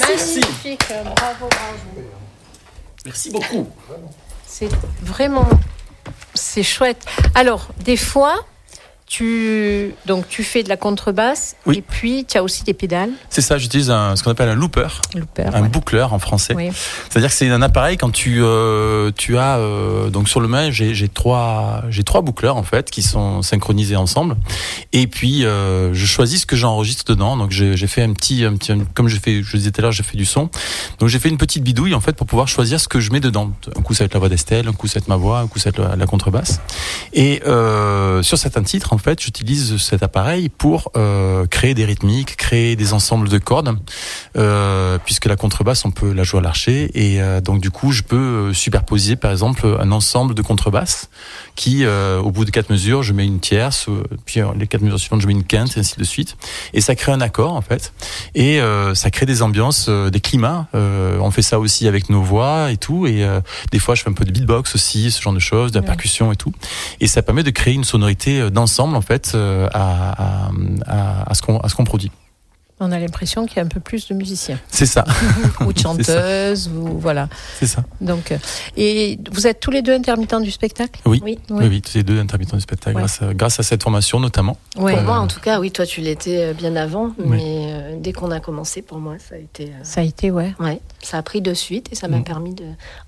[0.07, 0.39] Merci.
[0.39, 2.11] Magnifique, bravo, bravo.
[3.05, 3.69] Merci beaucoup.
[4.45, 4.69] C'est
[5.01, 5.47] vraiment,
[6.33, 7.05] c'est chouette.
[7.35, 8.45] Alors, des fois,
[9.07, 11.77] tu, donc, tu fais de la contrebasse Oui.
[11.77, 13.09] et puis tu as aussi des pédales.
[13.29, 15.69] C'est ça, j'utilise un- ce qu'on appelle un looper, Looper, un ouais.
[15.69, 16.53] boucleur en français.
[16.55, 16.69] Oui.
[17.09, 20.71] C'est-à-dire que c'est un appareil quand tu euh, tu as euh, donc sur le main
[20.71, 24.35] j'ai j'ai trois j'ai trois boucleurs en fait qui sont synchronisés ensemble
[24.93, 28.43] et puis euh, je choisis ce que j'enregistre dedans donc j'ai j'ai fait un petit
[28.43, 30.49] un petit comme je fais je disais tout à l'heure j'ai fait du son
[30.99, 33.19] donc j'ai fait une petite bidouille en fait pour pouvoir choisir ce que je mets
[33.21, 35.15] dedans un coup ça va être la voix d'Estelle un coup ça va être ma
[35.15, 36.59] voix un coup ça va être la, la contrebasse
[37.13, 42.35] et euh, sur certains titres en fait j'utilise cet appareil pour euh, créer des rythmiques
[42.35, 43.77] créer des ensembles de cordes
[44.37, 46.89] euh, puisque la contrebasse on peut la jouer à l'archer.
[46.95, 51.09] Et euh, donc du coup je peux superposer par exemple un ensemble de contrebasses
[51.55, 53.87] qui au bout de quatre mesures je mets une tierce
[54.25, 56.37] puis les quatre mesures suivantes je mets une quinte et ainsi de suite.
[56.73, 57.93] Et ça crée un accord en fait.
[58.33, 58.59] Et
[58.93, 60.67] ça crée des ambiances des climats.
[60.73, 63.05] On fait ça aussi avec nos voix et tout.
[63.05, 63.25] Et
[63.71, 65.81] des fois je fais un peu de beatbox aussi ce genre de choses de la
[65.81, 65.87] Ouais.
[65.87, 66.53] percussion et tout.
[66.99, 68.49] Et ça permet de créer une sonorité euh,
[68.95, 70.49] en fait euh, à, à,
[70.85, 72.11] à, à ce qu'on à ce qu'on produit
[72.79, 75.03] On a l'impression qu'il y a un peu plus de musiciens c'est ça
[75.65, 77.27] ou de chanteuses ou voilà.
[77.59, 78.37] c'est ça Donc, euh,
[78.77, 81.01] et vous êtes tous les deux intermittents du spectacle?
[81.05, 81.39] Oui, Oui.
[81.49, 83.01] oui, oui, tous les deux intermittents du spectacle, Ouais.
[83.01, 84.57] grâce, à, grâce à cette formation notamment.
[84.77, 84.93] Ouais.
[84.93, 87.25] Pour moi, en tout cas, oui, toi, tu l'étais euh, bien avant, Oui.
[87.27, 89.65] mais euh, dès qu'on a commencé, pour moi, ça a été.
[89.69, 90.53] euh, Ça a été ouais.
[90.59, 92.23] ouais, ça a pris de suite et ça m'a Mm.
[92.23, 92.65] permis de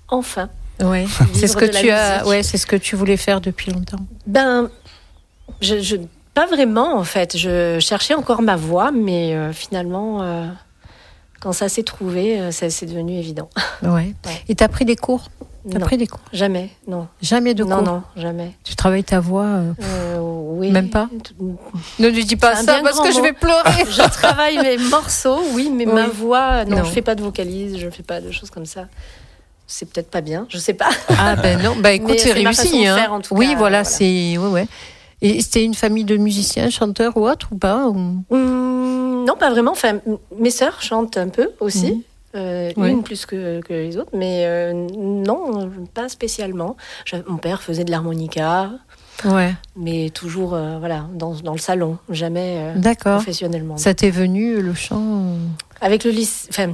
[0.08, 0.48] enfin.
[0.82, 1.06] Ouais.
[1.34, 2.26] C'est ce que tu as.
[2.26, 4.00] Ouais, c'est ce que tu voulais faire depuis longtemps.
[4.26, 4.70] Ben,
[5.60, 5.96] je, je-
[6.34, 7.36] pas vraiment en fait.
[7.36, 10.46] Je cherchais encore ma voix, mais euh, finalement, euh,
[11.40, 13.48] quand ça s'est trouvé, euh, ça c'est devenu évident.
[13.82, 13.90] Ouais.
[13.90, 14.14] Ouais.
[14.48, 15.28] Et t'as pris des cours?
[15.70, 16.20] T'as Non, pris des cours?
[16.32, 17.84] jamais, non, Jamais de non, cours?
[17.84, 18.52] non, jamais.
[18.64, 19.44] Tu travailles ta voix.
[19.44, 20.70] euh, Euh, oui.
[20.70, 21.08] Même pas?
[21.98, 23.84] Ne lui dis pas ça parce que je vais pleurer.
[23.90, 25.92] Je travaille mes morceaux, oui, mais Oui.
[25.92, 26.84] ma voix, non, Non.
[26.84, 28.86] je fais pas de vocalise, je fais pas de choses comme ça.
[29.66, 30.88] C'est peut-être pas bien, je sais pas.
[31.10, 32.84] Ah ben non, bah écoute, c'est c'est ma façon réussi.
[32.84, 32.96] de hein.
[32.96, 33.84] faire, en tout oui, cas, voilà, voilà.
[33.84, 34.66] c'est ouais, ouais.
[35.22, 39.50] Et c'était une famille de musiciens, chanteurs ou autres ou pas ou- Hum, non, pas
[39.50, 39.72] vraiment.
[39.72, 39.98] Enfin,
[40.38, 41.92] mes sœurs chantent un peu aussi.
[41.92, 42.02] Mhm.
[42.36, 42.70] Euh.
[42.76, 46.76] Une plus que, que les autres, mais euh, non, pas spécialement.
[47.26, 48.70] Mon père faisait de l'harmonica,
[49.24, 52.72] Ouais, mais toujours euh, voilà, dans, dans le salon, jamais
[53.16, 53.76] professionnellement.
[53.76, 55.34] Ça t'est venu le chant
[55.82, 56.70] Avec le lycée, enfin,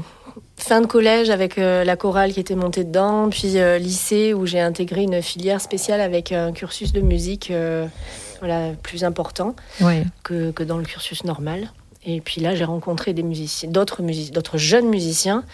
[0.57, 4.47] fin de collège avec euh, la chorale qui était montée dedans, puis euh, lycée où
[4.47, 7.87] j'ai intégré une filière spéciale avec un cursus de musique euh,
[8.40, 9.55] voilà, plus important
[10.22, 11.70] que, que dans le cursus normal.
[12.05, 15.44] Et puis là, j'ai rencontré des musiciens, d'autres musiciens, d'autres jeunes musiciens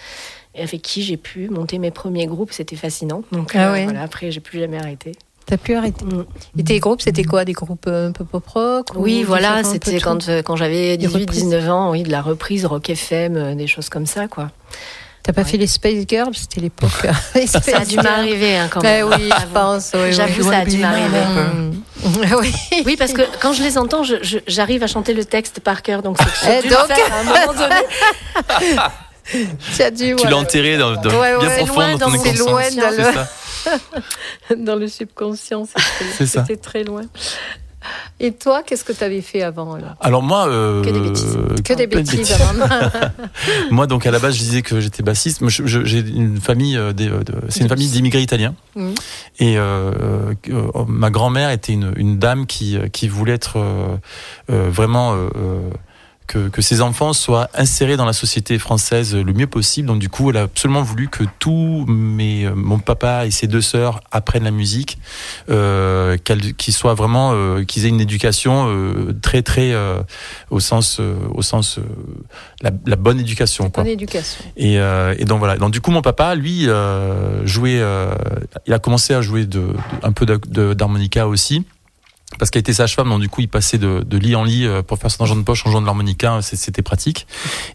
[0.54, 2.52] avec qui j'ai pu monter mes premiers groupes.
[2.52, 3.22] C'était fascinant.
[3.32, 3.84] Donc Ah euh, ouais.
[3.84, 5.12] voilà, après, j'ai plus jamais arrêté.
[5.46, 6.04] T'as pu arrêter.
[6.04, 6.24] Mm.
[6.58, 7.44] Et tes groupes, c'était quoi?
[7.44, 10.96] Des groupes euh, un peu pop rock ou Oui, voilà, c'était quand, euh, quand j'avais
[10.96, 14.50] Des 18-19 ans, oui, de la reprise rock FM, euh, des choses comme ça, quoi.
[15.22, 15.48] T'as pas Ouais.
[15.48, 17.06] fait les Space Girls C'était l'époque.
[17.36, 19.20] les Ça a dû m'arriver hein, quand Ben même.
[19.20, 19.90] oui, je pense.
[19.94, 20.48] oui, J'avoue, oui.
[20.50, 21.20] ça a dû m'arriver.
[21.20, 21.82] Mm.
[22.40, 22.52] oui.
[22.84, 24.02] Oui, parce que quand je les entends,
[24.48, 27.76] j'arrive à chanter le texte par cœur, donc c'est Eh, donc- à un moment donné.
[29.76, 30.16] Tu as dû.
[30.16, 32.50] Tu l'as enterré dans, dans- Ouais, bien ouais, profond loin dans dans ton C'est inconscient.
[32.50, 33.28] loin dans le- ça.
[34.56, 35.62] dans le subconscient.
[36.18, 37.02] C'était très loin.
[38.20, 41.38] Et toi, qu'est-ce que tu avais fait avant alors Alors moi, euh, Que des bêtises.
[41.64, 42.66] Que des bêtises avant.
[43.70, 45.42] Moi, donc à la base, je disais que j'étais bassiste.
[45.48, 46.92] J'ai une famille, euh,
[47.48, 48.54] c'est une famille d'immigrés italiens.
[48.76, 48.94] Mhm.
[49.38, 53.96] Et euh, euh, ma grand-mère était une, une dame qui, euh, qui voulait être euh,
[54.50, 55.70] euh, vraiment euh, euh,
[56.32, 59.86] que, que ses enfants soient insérés dans la société française le mieux possible.
[59.88, 63.60] Donc du coup, elle a absolument voulu que tous mes, mon papa et ses deux
[63.60, 64.98] sœurs apprennent la musique,
[65.50, 70.00] euh, qu'ils soient vraiment, euh, qu'ils aient une éducation euh, très très euh,
[70.50, 71.82] au sens, euh, au sens euh,
[72.62, 73.70] la, la bonne éducation.
[73.70, 73.84] Quoi.
[73.84, 74.44] Bonne éducation.
[74.56, 75.56] Et, euh, et donc voilà.
[75.56, 77.78] Donc du coup, mon papa, lui, euh, jouait.
[77.80, 78.14] euh,
[78.66, 80.24] il a commencé à jouer de, de- un peu
[80.74, 81.64] d'harmonica aussi.
[82.38, 84.82] Parce qu'il était sage-femme, donc du coup il passait de, de lit en lit euh,
[84.82, 87.26] pour faire son argent de poche en jouant de l'harmonica, c'est- c'était pratique.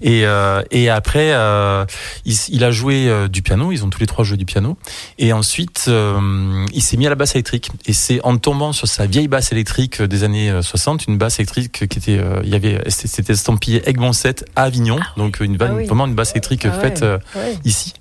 [0.02, 1.86] Et, euh, et après, euh,
[2.26, 4.78] il, il a joué euh, du piano, ils ont tous les trois joué du piano.
[5.20, 7.70] Et ensuite, euh, il s'est mis à la basse électrique.
[7.86, 11.18] Et c'est en tombant sur sa vieille basse électrique euh, des années euh, 60, une
[11.18, 15.40] basse électrique qui était, euh, il y avait, c'était estampillé Egmont 7 à Avignon, donc
[15.40, 15.86] une, Ah oui.
[15.86, 17.58] vraiment une basse électrique Ah faite euh, Ouais.
[17.64, 17.94] ici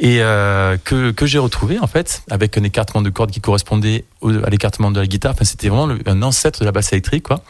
[0.00, 4.04] et euh, que, que j'ai retrouvé en fait avec un écartement de cordes qui correspondait
[4.20, 6.92] au- à l'écartement de la guitare enfin c'était vraiment le- un ancêtre de la basse
[6.92, 7.42] électrique quoi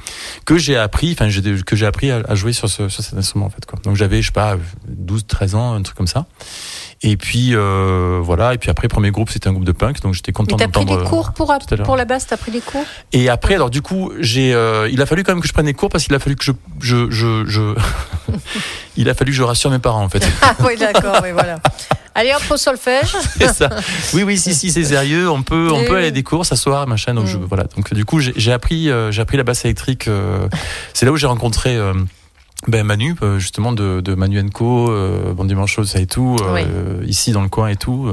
[0.45, 1.29] que j'ai appris enfin
[1.65, 3.97] que j'ai appris à, à jouer sur, ce, sur cet instrument en fait quoi donc
[3.97, 4.57] j'avais je sais pas
[4.89, 6.27] 12 13 ans un truc comme ça
[7.03, 10.15] et puis euh, voilà et puis après premier groupe c'était un groupe de punk donc
[10.15, 11.87] j'étais content t'as pris des cours pour, à l'heure.
[11.87, 12.85] pour la basse, t'as pris des cours?
[13.13, 15.67] Et après, alors du coup, j'ai, euh, il a fallu quand même que je prenne
[15.67, 17.75] des cours parce qu'il a fallu que je, je, je, je-
[18.97, 20.27] il a fallu que je rassure mes parents en fait.
[20.43, 21.59] Ah oui, d'accord, oui, voilà.
[22.19, 23.15] Allez, hop, au solfège.
[23.39, 23.71] C'est ça.
[24.15, 25.31] Oui, oui, si, si, c'est sérieux.
[25.31, 25.99] On peut, on Et peut oui.
[25.99, 27.15] aller à des cours, s'asseoir, machin.
[27.15, 27.45] Donc, je, Mm.
[27.49, 27.65] voilà.
[27.77, 30.09] Donc, du coup, j'ai appris, euh, j'ai appris la basse électrique.
[30.09, 30.49] euh,
[30.95, 31.77] c'est là où j'ai rencontré.
[31.77, 31.95] euh,
[32.67, 37.31] ben Manu justement de, de Manu Co euh, bon dimanche ça et tout euh, ici
[37.31, 38.13] dans le coin et tout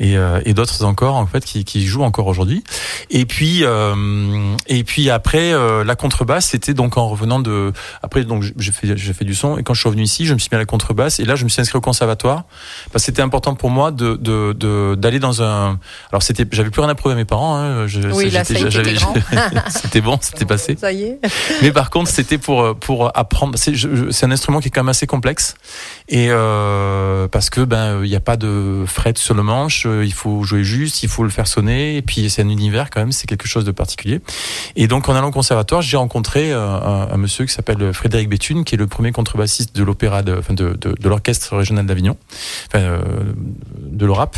[0.00, 2.62] et, euh, et d'autres encore en fait qui, qui jouent encore aujourd'hui.
[3.10, 8.24] Et puis euh, et puis après euh, la contrebasse c'était donc en revenant de après
[8.24, 9.58] donc j'ai fait j'ai fait du son.
[9.58, 11.20] Et quand je suis revenu ici je me suis mis à la contrebasse.
[11.20, 12.44] Et là je me suis inscrit au conservatoire.
[12.92, 15.78] Parce que c'était important pour moi de de de- d'aller dans un
[16.10, 18.30] alors c'était j'avais plus rien à prouver à mes parents hein, Oui,
[19.68, 20.76] c'était bon c'était passé.
[20.80, 21.18] Ça y est.
[21.62, 23.56] mais par contre, c'était pour pour apprendre.
[23.58, 25.54] C'est un instrument qui est quand même assez complexe.
[26.08, 30.12] Et euh, parce que ben il n'y a pas de fret sur le manche, il
[30.12, 33.12] faut jouer juste, il faut le faire sonner et puis c'est un univers quand même,
[33.12, 34.20] c'est quelque chose de particulier.
[34.76, 38.64] Et donc en allant au conservatoire, j'ai rencontré euh, un, monsieur qui s'appelle Frédéric Béthune,
[38.64, 42.16] qui est le premier contrebassiste de l'opéra de de, de, de l'orchestre régional d'Avignon,
[42.68, 43.00] enfin euh,
[43.80, 44.36] de l'ORAP.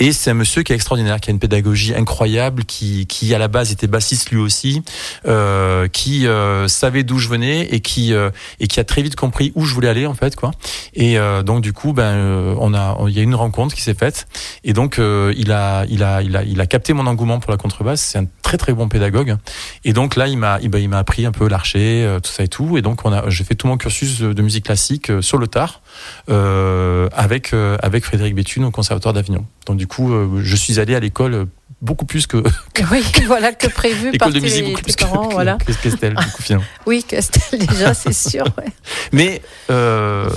[0.00, 3.38] Et c'est un monsieur qui est extraordinaire, qui a une pédagogie incroyable, qui qui à
[3.38, 4.82] la base était bassiste lui aussi
[5.26, 8.30] euh, qui euh, savait d'où je venais et qui euh,
[8.60, 10.50] et qui a très vite compris où je voulais aller en fait quoi.
[10.94, 13.82] Et euh, donc du coup ben euh, on a il y a une rencontre qui
[13.82, 14.26] s'est faite
[14.64, 17.50] et donc euh, il a il a il a il a capté mon engouement pour
[17.50, 18.00] la contrebasse.
[18.00, 19.36] C'est un très très bon pédagogue.
[19.84, 22.30] Et donc là il m'a il, ben, il m'a appris un peu l'archer euh, tout
[22.30, 22.76] ça et tout.
[22.78, 25.82] Et donc j'ai fait tout mon cursus de, musique classique euh, sur le tard
[26.28, 29.46] euh, avec avec Frédéric Béthune au conservatoire d'Avignon.
[29.66, 31.46] Donc du coup je suis allé à l'école
[31.84, 32.42] beaucoup plus que
[32.90, 35.56] Oui, voilà que prévu par l'école de musique beaucoup plus parents, que, voilà.
[35.56, 36.66] que Castel, du coup, finalement.
[36.86, 38.44] Oui, Castel déjà, c'est sûr.
[38.58, 38.72] ouais.
[39.12, 40.28] Mais euh,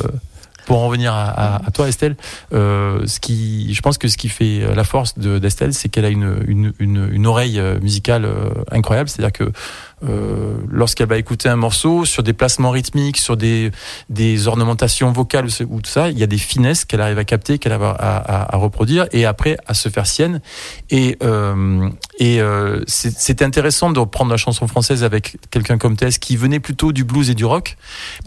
[0.67, 2.17] pour en revenir à, toi, Estelle,
[2.53, 6.03] euh, ce qui, je pense que ce qui fait la force de- d'Estelle, c'est qu'elle
[6.03, 9.07] a une, une, une, une oreille euh, musicale euh, incroyable.
[9.07, 9.51] C'est-à-dire que
[10.03, 13.71] euh, lorsqu'elle va écouter un morceau sur des placements rythmiques, sur des,
[14.09, 17.57] des ornementations vocales ou, tout ça, il y a des finesses qu'elle arrive à capter,
[17.57, 20.39] qu'elle arrive à, à- à reproduire et après à se faire sienne.
[20.91, 25.95] Et, euh, et euh, c'est- c'était intéressant de reprendre la chanson française avec quelqu'un comme
[25.97, 27.77] Tess qui venait plutôt du blues et du rock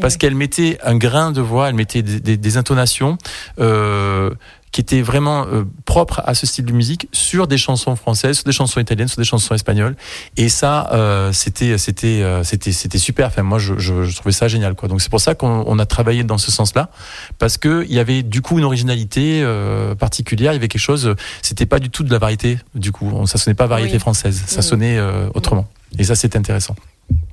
[0.00, 3.16] parce qu'elle mettait un grain de voix, elle mettait des, des- des intonations
[3.60, 4.30] euh,
[4.72, 8.44] qui étaient vraiment euh, propres à ce style de musique sur des chansons françaises, sur
[8.44, 9.96] des chansons italiennes, sur des chansons espagnoles.
[10.36, 13.26] Et ça, euh, c'était c'était euh, c'était c'était super.
[13.26, 14.88] Enfin, moi, je, je, je trouvais ça génial, quoi.
[14.88, 16.90] Donc c'est pour ça qu'on on a travaillé dans ce sens-là,
[17.38, 20.52] parce que il y avait du coup une originalité euh, particulière.
[20.52, 21.14] Il y avait quelque chose.
[21.42, 22.58] C'était pas du tout de la variété.
[22.74, 23.98] Du coup, ça sonnait pas variété Oui.
[24.00, 24.42] française.
[24.46, 24.62] Ça Mhm.
[24.62, 25.66] sonnait euh, autrement.
[25.98, 26.76] Et ça, c'est intéressant.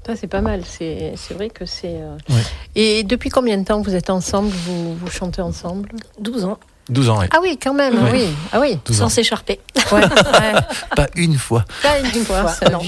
[0.08, 0.64] Ça, c'est pas mal.
[0.66, 1.94] C'est c'est vrai que c'est.
[2.02, 2.42] euh, Ouais.
[2.76, 4.50] Et depuis combien de temps vous êtes ensemble?
[4.50, 5.90] Vous, vous chantez ensemble?
[6.20, 6.58] 12 ans,
[6.90, 7.28] 12 ans, ouais.
[7.32, 8.10] Ah oui, quand même, Ouais.
[8.14, 8.28] oui.
[8.52, 8.78] Ah oui.
[8.86, 9.06] 12 ans.
[9.06, 9.60] sans s'écharper.
[9.92, 10.54] Ouais, ouais.
[10.96, 11.66] Pas une fois.
[11.84, 12.46] Pas une fois.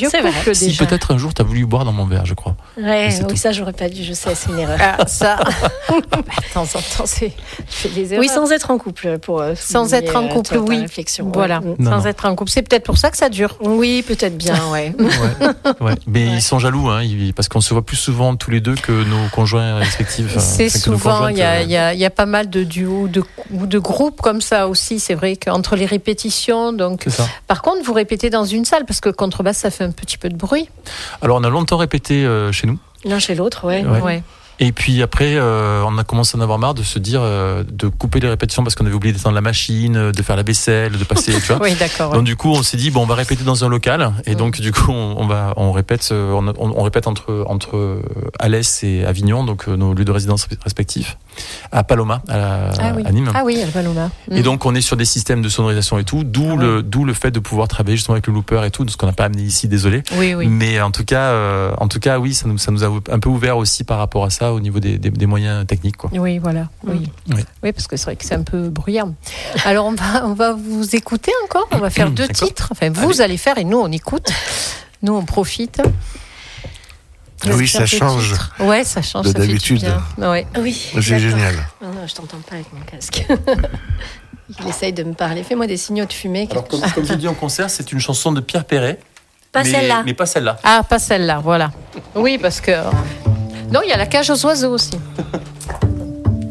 [0.09, 0.31] C'est vrai.
[0.31, 2.55] couple Si peut-être un jour t'as voulu boire dans mon verre, je crois.
[2.77, 3.35] Ouais, oui, tout.
[3.35, 4.77] ça j'aurais pas dû, je sais, c'est une erreur.
[4.79, 5.37] Ah, ça.
[5.89, 7.31] De temps en temps, c'est.
[7.69, 8.19] Je fais des erreurs.
[8.21, 10.79] Oui, sans être en couple, pour euh, Sans être en euh, couple, oui.
[10.81, 11.29] réflexion.
[11.33, 11.69] Voilà, Ouais.
[11.69, 11.75] Mm.
[11.83, 12.05] Non, sans non.
[12.05, 12.51] être en couple.
[12.51, 13.57] C'est peut-être pour ça que ça dure.
[13.61, 14.93] Oui, peut-être bien, ouais.
[14.99, 15.95] Ouais, ouais.
[16.07, 18.75] Mais ils sont jaloux, hein, ils- parce qu'on se voit plus souvent tous les deux
[18.75, 20.35] que nos conjoints respectifs.
[20.37, 21.61] euh, C'est souvent, il y, a,
[21.93, 23.88] il y pas mal de duos de, ou de groupes
[24.21, 24.99] comme ça aussi.
[24.99, 27.01] C'est vrai qu'entre les répétitions, donc.
[27.03, 27.27] C'est ça.
[27.47, 30.29] Par contre, vous répétez dans une salle parce que contrebasse, ça fait un petit peu
[30.29, 30.69] de bruit.
[31.21, 32.77] Alors on a longtemps répété euh, chez nous.
[33.05, 33.83] L'un chez l'autre, ouais.
[33.83, 34.01] Ouais.
[34.01, 34.23] Ouais.
[34.61, 37.63] Et puis après, euh, on a commencé à en avoir marre de se dire euh,
[37.71, 40.43] de couper les répétitions parce qu'on avait oublié d'éteindre la machine, euh, de faire la
[40.43, 41.59] vaisselle, de passer, tu vois.
[41.61, 42.13] Oui, d'accord.
[42.13, 44.59] Donc du coup, on s'est dit bon, on va répéter dans un local et donc
[44.59, 48.01] du coup, on, on va on répète on, répète entre entre
[48.39, 51.17] Alès et Avignon, donc nos lieux de résidence respectifs,
[51.71, 53.03] à Paloma, à, la- ah oui.
[53.05, 53.31] à Nîmes.
[53.33, 54.09] Ah oui, Albaloma.
[54.31, 57.05] Et donc on est sur des systèmes de sonorisation et tout, d'où Ah le d'où
[57.05, 59.13] le fait de pouvoir travailler justement avec le looper et tout, de ce qu'on n'a
[59.13, 60.03] pas amené ici, désolé.
[60.17, 60.47] Oui, oui.
[60.47, 63.19] Mais en tout cas, euh, en tout cas, oui, ça nous ça nous a un
[63.19, 66.09] peu ouvert aussi par rapport à ça au niveau des, des, des moyens techniques, quoi.
[66.13, 66.67] Oui, voilà.
[66.85, 67.09] Oui.
[67.29, 67.43] Oui.
[67.63, 69.13] oui, parce que c'est vrai que c'est un peu bruyant.
[69.65, 71.67] Alors, on va, on va vous écouter encore.
[71.71, 72.47] On va faire deux D'accord.
[72.47, 72.67] titres.
[72.71, 74.27] Enfin, vous allez faire et nous, on écoute.
[75.01, 75.81] Nous, on profite.
[77.45, 79.25] Oui, ça change Ouais, ça change.
[79.27, 79.85] de ça d'habitude.
[80.17, 80.45] Ouais.
[80.59, 80.89] Oui.
[80.93, 81.55] C'est génial.
[81.81, 83.25] Non, non, je t'entends pas avec mon casque.
[84.61, 85.43] Il essaye de me parler.
[85.43, 86.47] Fais-moi des signaux de fumée.
[86.51, 88.99] Alors comme, comme je dis en concert, c'est une chanson de Pierre Perret.
[89.51, 90.03] Pas celle-là.
[90.05, 90.57] Mais pas celle-là.
[90.63, 91.71] Ah, pas celle-là, voilà.
[92.15, 92.71] Oui, parce que.
[93.71, 94.97] Non, il y a la cage aux oiseaux aussi.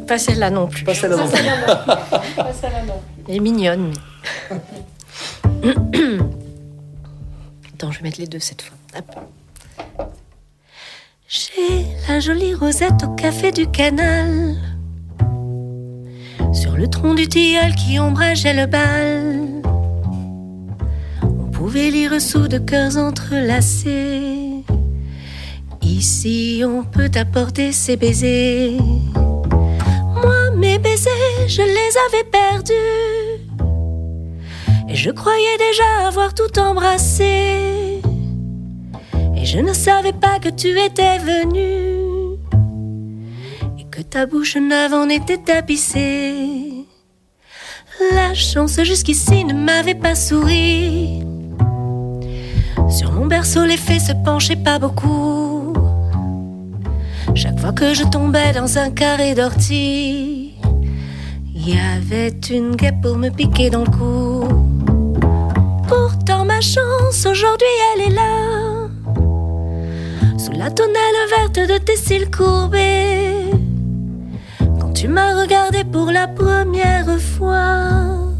[0.07, 0.85] Pas celle-là non plus.
[0.85, 1.16] Pas celle-là.
[1.16, 1.43] non plus.
[3.29, 3.93] Elle est mignonne.
[4.53, 5.75] mais-
[7.75, 8.77] Attends, je vais mettre les deux cette fois.
[8.97, 9.16] Hop.
[11.29, 14.55] J'ai la jolie rosette au café du canal.
[16.55, 19.41] Sur le tronc du tilleul qui ombrageait le bal.
[21.23, 24.48] On pouvait lire sous de cœurs entrelacés.
[25.89, 28.76] Ici, on peut apporter ses baisers.
[30.22, 32.74] Moi, mes baisers, je les avais perdus.
[34.91, 38.03] Et je croyais déjà avoir tout embrassé.
[39.34, 42.36] Et je ne savais pas que tu étais venu.
[43.78, 46.84] Et que ta bouche neuve en était tapissée.
[48.12, 51.22] La chance jusqu'ici ne m'avait pas souri.
[52.91, 55.38] Sur mon berceau, les fées se penchaient pas beaucoup.
[57.39, 60.55] Chaque fois que je tombais dans un carré d'ortie,
[61.55, 64.45] il y avait une guêpe pour me piquer dans le cou.
[65.86, 68.89] Pourtant ma chance aujourd'hui elle est là,
[70.36, 73.53] sous la tonnelle verte de tes cils courbés.
[74.80, 78.32] Quand tu m'as regardé pour la première fois,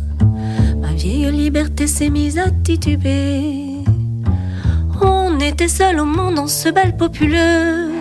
[0.77, 3.85] ma vieille liberté s'est mise à tituber.
[5.01, 7.98] On était seuls au monde en ce bal populeux.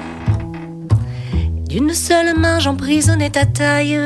[1.68, 4.00] D'une seule main, j'emprisonnais ta taille.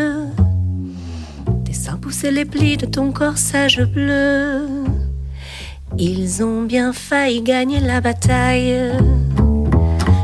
[1.63, 4.67] Tes seins poussaient les plis de ton corsage bleu.
[5.99, 8.91] Ils ont bien failli gagner la bataille.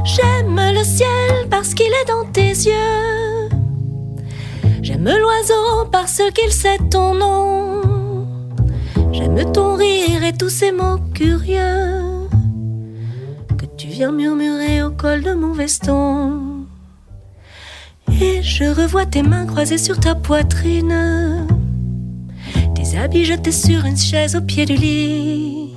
[0.03, 3.49] J'aime le ciel parce qu'il est dans tes yeux.
[4.81, 8.25] J'aime l'oiseau parce qu'il sait ton nom.
[9.11, 12.27] J'aime ton rire et tous ces mots curieux
[13.59, 16.56] que tu viens murmurer au col de mon veston.
[18.11, 21.47] Et je revois tes mains croisées sur ta poitrine.
[22.75, 25.73] Tes habits jetés sur une chaise au pied du lit.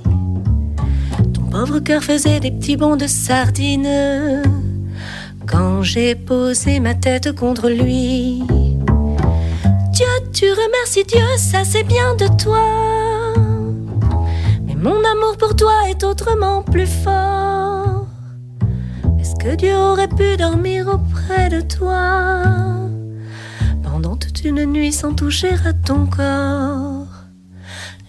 [1.33, 4.41] Ton pauvre cœur faisait des petits bonds de sardines.
[5.47, 8.43] Quand j'ai posé ma tête contre lui.
[9.91, 12.63] Dieu, tu remercies Dieu, ça c'est bien de toi.
[14.65, 17.60] Mais mon amour pour toi est autrement plus fort.
[19.41, 22.43] Que Dieu aurait pu dormir auprès de toi
[23.81, 27.07] pendant toute une nuit sans toucher à ton corps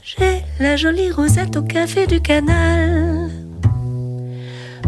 [0.03, 3.31] J'ai la jolie rosette au café du canal,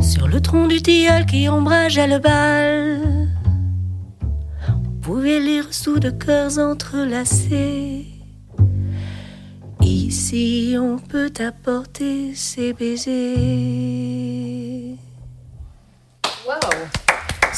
[0.03, 3.01] sur le tronc du tilleul qui ombrageait le bal.
[4.68, 8.05] On pouvait lire sous de cœurs entrelacés.
[9.80, 14.04] Ici, on peut apporter ses baisers.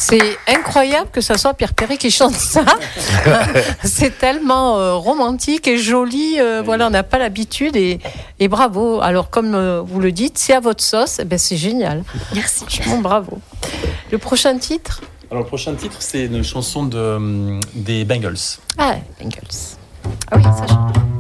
[0.09, 2.65] C'est incroyable que ça soit Pierre Perret qui chante ça.
[3.85, 6.37] c'est tellement euh, romantique et joli.
[6.39, 7.99] euh, voilà, on n'a pas l'habitude et,
[8.39, 9.01] et bravo.
[9.01, 11.19] Alors, comme euh, vous le dites, c'est à votre sauce.
[11.21, 12.05] eh ben, c'est génial.
[12.35, 12.65] Merci.
[12.69, 13.39] Franchement, bravo.
[14.13, 15.01] Le prochain titre?
[15.31, 18.37] Alors le prochain titre, c'est une chanson de, euh, des Bengals.
[18.79, 19.41] Ah, Bengals.
[20.31, 21.16] Ah oui, ça change.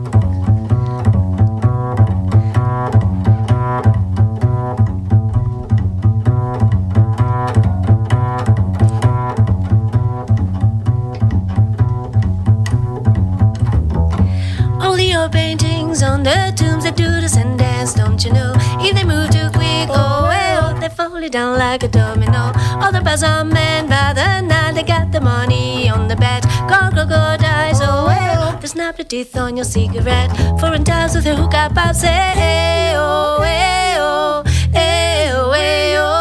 [15.26, 18.52] Your paintings on the tombs that do this and dance, don't you know?
[18.78, 22.52] If they move too quick, oh, well, they fall down like a domino.
[22.80, 26.44] All the bars are men by the night, they got the money on the bed.
[26.68, 30.30] Go, go, go, dies, oh, well, they snap the teeth on your cigarette.
[30.60, 36.20] Foreign times with a hookah pop, say, hey, oh, hey, oh, hey, oh, hey, oh.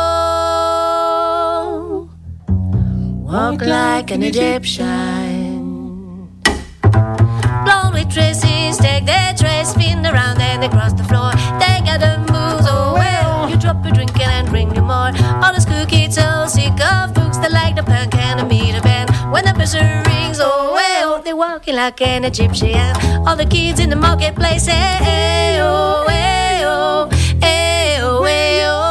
[3.24, 5.46] Walk like an Egyptian.
[7.66, 11.32] Blonde with traces, take their trays, spin around and they cross the floor.
[11.60, 13.50] They got the moves, oh well.
[13.50, 15.12] You drop your drink and bring you more.
[15.42, 19.10] All those cookie so sick of books that like the punk and the meter band.
[19.32, 22.96] When the buzzer rings, oh well, they're walking like an Egyptian.
[23.28, 27.10] All the kids in the marketplace, hey, oh, hey, oh,
[27.42, 28.82] hey, oh, hey, oh.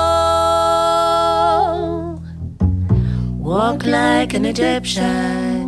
[3.39, 5.64] Walk like an Egyptian.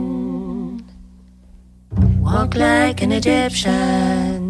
[2.27, 4.43] Walk like an Egyptian.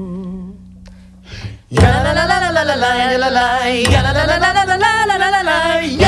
[1.68, 3.52] Ya la la la la la la la la la la
[4.02, 6.05] la la la la la la la la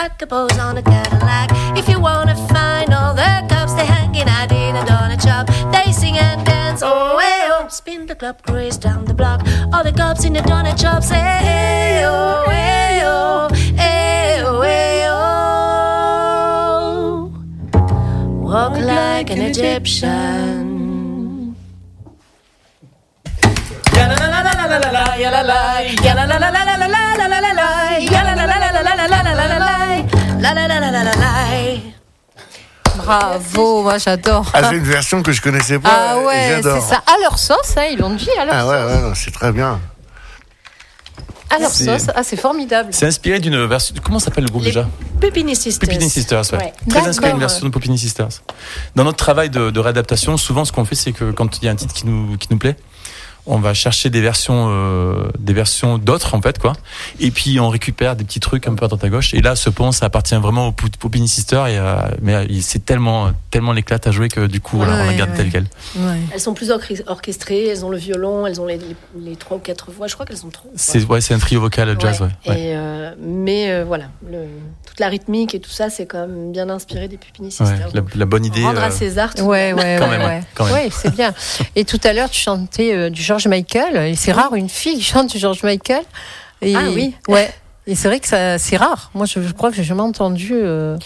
[0.00, 1.50] strike a pose on a Cadillac.
[1.76, 5.46] If you wanna find all the cops, they hanging out in a donut shop.
[5.72, 6.82] They sing and dance.
[6.82, 9.40] Oh, well, spin the club craze down the block.
[9.74, 14.42] All the cops in the donut shop say, eh, hey, eh, oh, hey, oh, hey,
[14.42, 15.30] oh, hey, oh.
[18.40, 20.69] Walk like an Egyptian.
[32.96, 34.46] Bravo, moi j'adore.
[34.52, 35.90] Ah, c'est une version que je connaissais pas.
[35.92, 36.82] Ah ouais, j'adore.
[36.82, 37.02] c'est ça.
[37.06, 38.70] À leur sauce, hein, ils l'ont dit, à leur Ah sauce.
[38.70, 39.80] ouais, ouais, c'est très bien.
[41.52, 42.90] À leur sauce, ah, c'est formidable.
[42.92, 43.94] C'est inspiré d'une version.
[44.04, 44.88] Comment s'appelle le groupe Les déjà
[45.20, 45.88] Pupini Sisters.
[45.88, 46.58] Pupini Sisters, ouais.
[46.58, 46.72] Ouais.
[46.88, 48.28] Très inspiré d'une version de Pupini Sisters.
[48.94, 51.68] Dans notre travail de, de réadaptation, souvent ce qu'on fait, c'est que quand il y
[51.68, 52.76] a un titre qui nous, qui nous plaît,
[53.46, 56.74] on va chercher des versions, euh, des versions d'autres en fait quoi.
[57.18, 59.34] Et puis on récupère des petits trucs un peu à droite à gauche.
[59.34, 60.72] Et là, ce pont, ça appartient vraiment au
[61.26, 61.66] Sisters.
[61.66, 65.06] Et, euh, mais euh, c'est tellement, tellement l'éclate à jouer que du coup, voilà, on
[65.06, 65.36] la garde ouais.
[65.36, 65.66] telle quelle.
[66.32, 69.56] Elles sont plus orchest- orchestrées, elles ont le violon, elles ont les, les, les trois
[69.56, 70.06] ou quatre voix.
[70.06, 70.70] Je crois qu'elles sont trois.
[70.76, 72.28] C'est ouais, c'est un trio vocal jazz, ouais.
[72.46, 72.52] Ouais.
[72.52, 72.60] ouais.
[72.60, 74.46] Et, euh, mais euh, voilà, le-
[74.90, 77.88] toute la rythmique et tout ça, c'est quand même bien inspiré des Pupini Ouais, Sisters.
[77.94, 78.60] la, la bonne idée.
[78.62, 79.32] Rendre euh, à César.
[79.32, 80.40] tout Ouais, ouais, Quand ouais, même, ouais.
[80.54, 80.74] quand même.
[80.74, 81.32] Ouais, c'est bien.
[81.76, 83.96] Et tout à l'heure, tu chantais euh, du George Michael.
[84.08, 86.02] Et c'est rare une fille qui chante du George Michael.
[86.60, 87.14] Et, Ah oui.
[87.28, 87.48] Ouais.
[87.86, 89.10] Et c'est vrai que ça, c'est rare.
[89.14, 90.50] Moi, je, je crois que j'ai jamais entendu.
[90.54, 90.96] euh,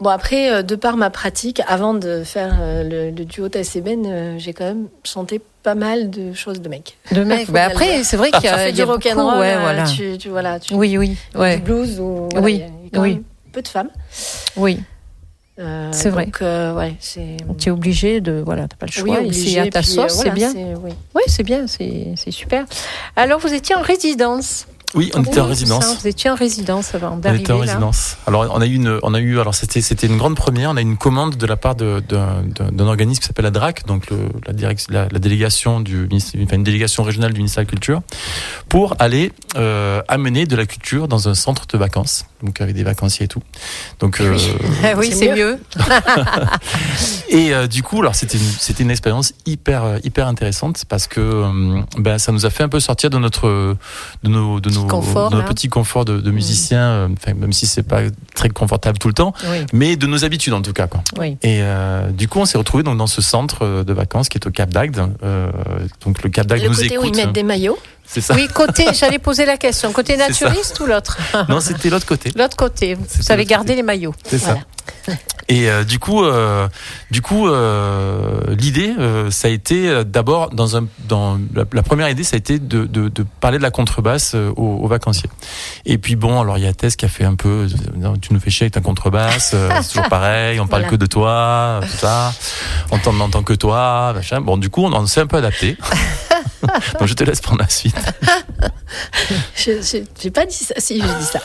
[0.00, 3.76] Bon, après, euh, de par ma pratique, avant de faire euh, le, le duo Tess
[3.76, 6.98] et Ben, euh, j'ai quand même chanté pas mal de choses de mecs.
[7.12, 7.50] de mecs.
[7.50, 9.84] Bah, après, c'est vrai qu'il y Tu a, y du rock'n'roll, ouais, voilà.
[9.84, 13.02] tu, tu- voilà, tu, Oui, oui, ouais, du blues ou voilà, Oui, y a quand
[13.02, 13.14] oui.
[13.14, 13.90] même peu de femmes.
[14.56, 14.80] oui.
[15.58, 16.26] Euh, C'est vrai.
[16.26, 17.38] Donc, euh, ouais, c'est.
[17.58, 19.20] Tu es obligé de, voilà, t'as pas le choix.
[19.20, 20.52] Oui, c'est à ta puis, sauce, euh, c'est bien.
[20.82, 20.90] oui.
[21.14, 22.66] Oui, c'est bien, c'est super.
[23.16, 24.66] Alors, vous étiez en résidence.
[24.94, 25.84] Oui, on était en résidence.
[25.84, 27.62] ça, Vous étiez en résidence avant On d'arriver était en là.
[27.62, 28.16] résidence.
[28.26, 30.70] Alors on a eu une, on a eu, alors c'était, c'était une grande première.
[30.70, 33.44] On a eu une commande de la part de, d'un, d'un- d'un organisme qui s'appelle
[33.44, 34.16] la DRAC, donc le,
[34.46, 37.70] la, direct, la, la délégation du, ministère- enfin une délégation régionale du ministère de la
[37.70, 38.00] Culture,
[38.68, 42.84] pour aller euh, amener de la culture dans un centre de vacances, donc avec des
[42.84, 43.42] vacanciers et tout.
[43.98, 44.38] Donc euh,
[44.84, 45.58] Ah oui, C'est c'est mieux.
[47.28, 51.20] et euh, du coup, alors c'était une, c'était une expérience hyper hyper intéressante parce que
[51.20, 53.76] euh, ben ça nous a fait un peu sortir de notre
[54.22, 57.52] de nos de Petit nos, confort, nos petits conforts de, de musiciens, euh, enfin, même
[57.52, 58.00] si c'est pas
[58.34, 61.02] très confortable tout le temps, Oui, mais de nos habitudes en tout cas quoi.
[61.18, 61.36] oui.
[61.42, 64.46] Et euh, du coup, on s'est retrouvé dans ce centre euh, de vacances qui est
[64.46, 65.00] au Cap d'Agde.
[65.22, 65.50] Euh,
[66.04, 67.78] donc le Cap d'Agde nous côté où ils mettent des maillots.
[68.08, 68.34] C'est ça.
[68.34, 69.92] Oui, côté, j'allais poser la question.
[69.92, 72.32] Côté naturiste ou l'autre Non, c'était l'autre côté.
[72.36, 72.94] L'autre côté.
[72.94, 74.14] Vous savez garder les maillots.
[74.24, 74.56] C'est ça.
[75.48, 76.66] Et euh, du coup, euh,
[77.12, 78.92] du coup, euh, l'idée,
[79.30, 82.84] ça a été d'abord dans un, dans la, la première idée, ça a été de,
[82.84, 85.30] de, de parler de la contrebasse aux, aux vacanciers.
[85.84, 87.68] Et puis bon, alors il y a Tess qui a fait un peu,
[88.20, 90.96] tu nous fais chier avec ta contrebasse, c'est toujours pareil, on parle Voilà.
[90.96, 92.32] que de toi, tout ça,
[92.90, 94.40] on t'en entend que toi, machin.
[94.40, 95.76] Bon, du coup, on en s'est un peu adapté.
[96.98, 97.96] Donc je te laisse prendre la suite.
[99.56, 100.74] Je- J'ai pas dit ça.
[100.78, 101.40] Si, j'ai dit ça.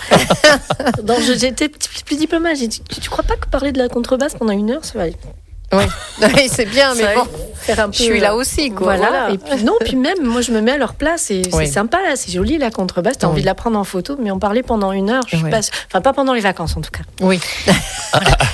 [1.04, 2.56] Donc, je- j'étais plus, plus diplomate.
[2.58, 5.00] J'ai dit, tu, tu crois pas que parler de la contrebasse pendant une heure, ça
[5.00, 5.84] va, Oui,
[6.22, 7.94] Oui, c'est bien, mais bon, faire un peu.
[7.98, 8.96] je suis là aussi, quoi.
[8.96, 9.10] Voilà.
[9.10, 9.32] Voilà.
[9.32, 11.66] Et puis, non, puis même, moi, je me mets à leur place et Oui.
[11.66, 13.18] c'est sympa, là, c'est joli la contrebasse.
[13.18, 13.34] T'as Oui.
[13.34, 15.52] envie de la prendre en photo, mais en parler pendant une heure, je suis Oui.
[15.52, 15.60] pas.
[15.88, 17.04] Enfin, pas pendant les vacances en tout cas.
[17.22, 17.40] Oui.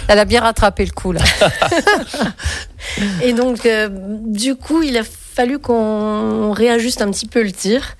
[0.07, 1.21] Elle a bien rattrapé le coup, là.
[3.21, 5.01] Et donc, euh, du coup, il a
[5.37, 7.95] fallu qu'on réajuste un petit peu le tir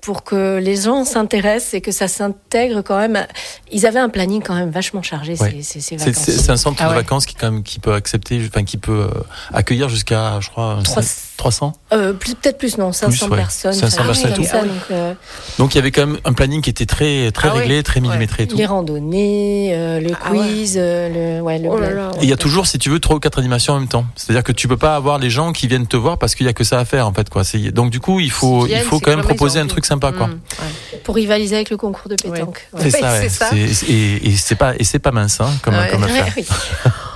[0.00, 3.26] pour que les gens s'intéressent et que ça s'intègre quand même.
[3.70, 5.50] Ils avaient un planning quand même vachement chargé Ouais.
[5.50, 6.24] ces, ces, ces C'est, vacances.
[6.24, 8.78] c'est- c'est un centre Ah de vacances qui, quand même, qui peut accepter, enfin, qui
[8.78, 9.20] peut euh,
[9.52, 13.36] accueillir jusqu'à, je crois, un Trois- cinq- 300 Euh, Peut-être plus, non, 500 ouais.
[13.38, 13.72] personnes.
[13.72, 14.44] 500 enfin, personnes, tout.
[14.44, 15.14] ça, donc, euh,
[15.58, 17.60] Donc il y avait quand même un planning qui était très très Ah oui.
[17.60, 18.56] réglé, très millimétré et tout.
[18.56, 21.96] les randonnées, euh, le Ah quiz, le, ouais, le Oh là bled.
[21.96, 22.10] là.
[22.20, 24.04] Et il y a toujours, si tu veux, trois ou quatre animations en même temps.
[24.16, 26.48] C'est-à-dire que tu peux pas avoir les gens qui viennent te voir parce qu'il y
[26.48, 27.42] a que ça à faire en fait quoi.
[27.72, 30.26] Donc du coup, il faut il faut quand même proposer un truc sympa quoi.
[30.26, 30.98] Mm, ouais.
[31.04, 32.68] Pour rivaliser avec le concours de pétanque.
[32.78, 36.34] C'est ça, Et, c'est pas et c'est pas mince hein, comme affaire.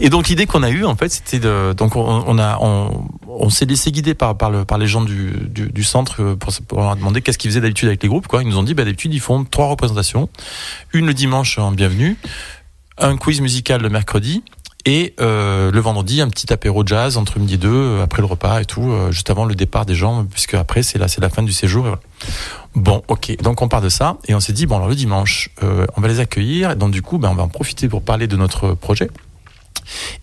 [0.00, 3.50] Et donc l'idée qu'on a eue en fait, c'était de donc on, a on, on
[3.50, 6.80] s'est laissé guider par par le par les gens du du, du centre pour, pour
[6.80, 8.42] leur demander qu'est-ce qu'ils faisaient d'habitude avec les groupes quoi.
[8.42, 10.28] Ils nous ont dit bah d'habitude ils font trois représentations,
[10.92, 12.16] une le dimanche en bienvenue,
[12.98, 14.42] un quiz musical le mercredi.
[14.88, 18.26] Et euh, le vendredi, un petit apéro jazz entre midi et deux, euh, après le
[18.26, 21.20] repas et tout, euh, juste avant le départ des gens, puisque après c'est là, c'est
[21.20, 21.86] la fin du séjour.
[21.86, 22.02] et voilà.
[22.76, 23.36] Bon, ok.
[23.42, 26.00] Donc on part de ça et on s'est dit bon alors le dimanche, euh, on
[26.00, 26.76] va les accueillir.
[26.76, 29.10] Donc du coup, ben, on va en profiter pour parler de notre projet.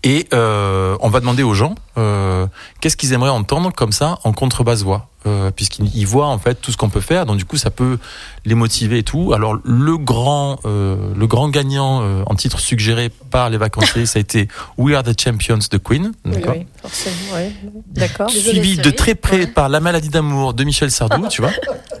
[0.02, 2.46] Et euh, on va demander aux gens euh,
[2.80, 6.56] qu'est-ce qu'ils aimeraient entendre comme ça en contrebasse voix, euh, puisqu'ils ils voient en fait
[6.56, 7.24] tout ce qu'on peut faire.
[7.26, 7.98] Donc du coup, ça peut
[8.44, 9.32] les motiver et tout.
[9.32, 14.18] Alors le grand, euh, le grand gagnant euh, en titre suggéré par les vacanciers, ça
[14.18, 16.54] a été We Are the Champions de Queen, Oui, d'accord.
[16.56, 17.52] oui, forcément, ouais.
[17.88, 18.26] D'accord.
[18.30, 19.46] Désolé, Suivi de très près Ouais.
[19.46, 21.50] par La maladie d'amour de Michel Sardou, tu vois.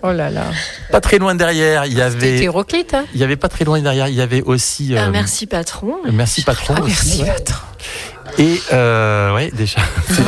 [0.02, 0.44] Oh là là.
[0.90, 3.64] Pas très loin derrière, il y C'était avait, hétéroclite, hein il y avait pas très
[3.64, 4.94] loin derrière, il y avait aussi.
[4.96, 5.94] Ah, euh, merci patron.
[6.12, 6.74] Merci patron.
[6.76, 7.28] Ah, aussi, merci, ouais.
[7.28, 7.56] patron.
[8.38, 9.80] Et euh, ouais, déjà.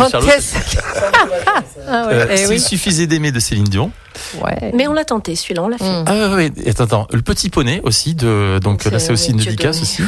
[1.89, 2.61] Ah ouais, Euh, eh S'il oui.
[2.61, 3.91] suffisait d'aimer de Céline Dion.
[4.43, 4.73] Ouais.
[4.75, 5.85] Mais on l'a tenté, celui-là, on l'a fait.
[5.85, 6.05] Mm.
[6.07, 7.07] Ah oui, attends, attends.
[7.13, 10.03] Le petit poney aussi de donc là c'est aussi une dédicace aussi.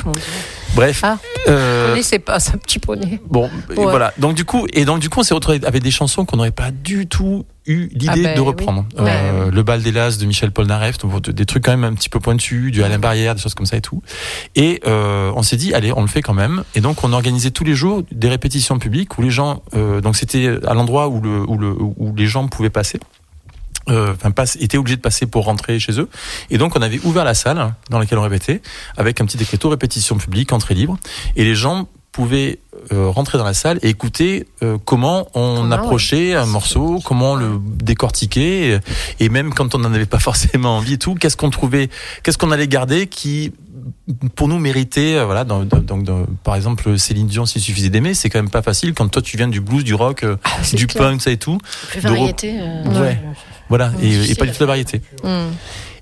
[0.74, 1.00] Bref.
[1.04, 1.18] Ah.
[1.48, 3.20] euh, connaissais pas ça, petit poney.
[3.26, 3.84] bon, et Ouais.
[3.84, 4.12] voilà.
[4.18, 6.50] Donc du coup, et donc du coup, on s'est retrouvé avec des chansons qu'on n'aurait
[6.50, 8.46] pas du tout eu l'idée Ah ben de oui.
[8.46, 8.86] reprendre.
[8.98, 9.50] Euh, ouais.
[9.50, 10.96] Le bal des Las de Michel Polnareff,
[11.28, 13.76] des trucs quand même un petit peu pointus, du Alain Barrière, des choses comme ça
[13.76, 14.02] et tout.
[14.56, 16.64] Et euh, on s'est dit, allez, on le fait quand même.
[16.74, 20.16] Et donc on organisait tous les jours des répétitions publiques où les gens, euh, donc
[20.16, 22.98] c'était à l'endroit où le où le où les gens pouvaient passer.
[23.90, 26.10] Enfin, passe, étaient obligés de passer pour rentrer chez eux.
[26.50, 28.60] Et donc, on avait ouvert la salle dans laquelle on répétait,
[28.98, 30.98] avec un petit écriteau répétition publique, entrée libre.
[31.36, 31.88] Et les gens
[32.18, 32.58] pouvaient
[32.92, 37.36] euh, rentrer dans la salle et écouter euh, comment on Comment, approchait un morceau, comment
[37.36, 38.72] le décortiquer,
[39.20, 41.88] et, et même quand on n'en avait pas forcément envie et tout, qu'est-ce qu'on trouvait,
[42.24, 43.52] qu'est-ce qu'on allait garder qui
[44.34, 47.88] pour nous méritait, euh, voilà, dans- dans- donc dans- par exemple Céline Dion, s'il suffisait
[47.88, 50.36] d'aimer, c'est quand même pas facile quand toi tu viens du blues, du rock, euh,
[50.62, 51.04] c'est du clair.
[51.04, 51.58] punk, ça et tout,
[51.90, 52.52] Plus de variété.
[52.86, 53.20] Ouais.
[53.68, 55.00] voilà, et, pas du tout de variété.
[55.22, 55.50] Mm.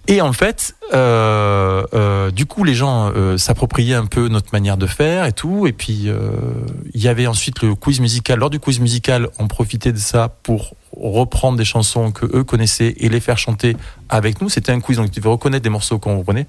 [0.08, 4.76] Et en fait, euh, euh, du coup, les gens euh, s'appropriaient un peu notre manière
[4.76, 5.66] de faire et tout.
[5.66, 6.08] Et puis,
[6.94, 8.38] il y avait ensuite le quiz musical.
[8.38, 12.94] Lors du quiz musical, on profitait de ça pour reprendre des chansons que eux connaissaient
[12.98, 13.76] et les faire chanter
[14.08, 14.48] avec nous.
[14.48, 16.46] C'était un quiz, donc ils devaient reconnaître des morceaux qu'on reprenait.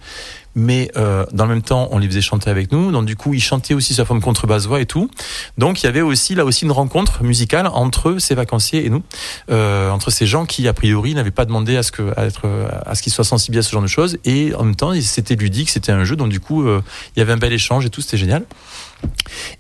[0.56, 2.92] Mais euh, dans le même temps, on les faisait chanter avec nous.
[2.92, 5.10] Donc du coup, ils chantaient aussi sa forme contrebasse voix et tout.
[5.58, 9.04] Donc il y avait aussi là aussi une rencontre musicale entre ces vacanciers et nous,
[9.52, 12.48] euh, entre ces gens qui a priori n'avaient pas demandé à ce que à être
[12.86, 14.18] à ce qu'ils soient sensibles à ce genre de choses.
[14.26, 16.16] Et en même temps, c'était ludique, c'était un jeu.
[16.16, 16.82] Donc du coup, euh,
[17.16, 18.44] il y avait un bel échange et tout, c'était génial.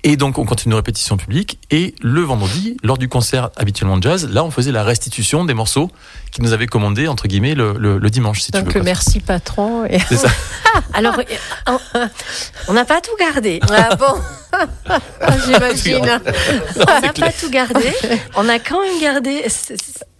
[0.03, 1.59] Et donc on continue nos répétitions publiques.
[1.71, 5.53] Et le vendredi, lors du concert habituellement de jazz, là on faisait la restitution des
[5.53, 5.91] morceaux
[6.31, 8.81] qu'ils nous avaient commandés entre guillemets le, le, le dimanche, si tu Donc veux.
[8.81, 9.85] merci patron.
[9.85, 9.99] Et...
[10.07, 10.29] C'est ça.
[10.93, 12.07] Alors, euh,
[12.67, 13.59] on n'a pas tout gardé.
[13.69, 14.21] Ah bon
[14.89, 14.99] Ah,
[15.45, 16.19] J'imagine.
[16.77, 17.91] On n'a pas tout gardé.
[18.35, 19.43] On a quand même gardé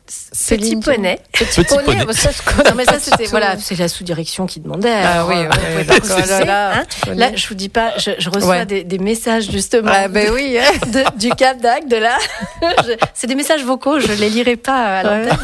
[0.07, 1.19] petit poney.
[1.31, 1.83] Petit Petit poney.
[2.03, 2.29] poney, ça,
[2.65, 3.61] Non, mais ça, c'était voilà, tout.
[3.63, 4.89] c'est la sous-direction qui demandait.
[5.03, 6.85] Ah oui, euh, ouais, pas refuser, Là, là, hein.
[7.15, 8.65] Là, je vous dis pas, je, je reçois Ouais.
[8.65, 10.57] des, des messages justement Ah ben oui.
[10.59, 10.71] hein.
[10.87, 12.17] de- du Cap d'Agde, de là.
[13.13, 15.37] C'est des messages vocaux, je les lirai pas à l'antenne,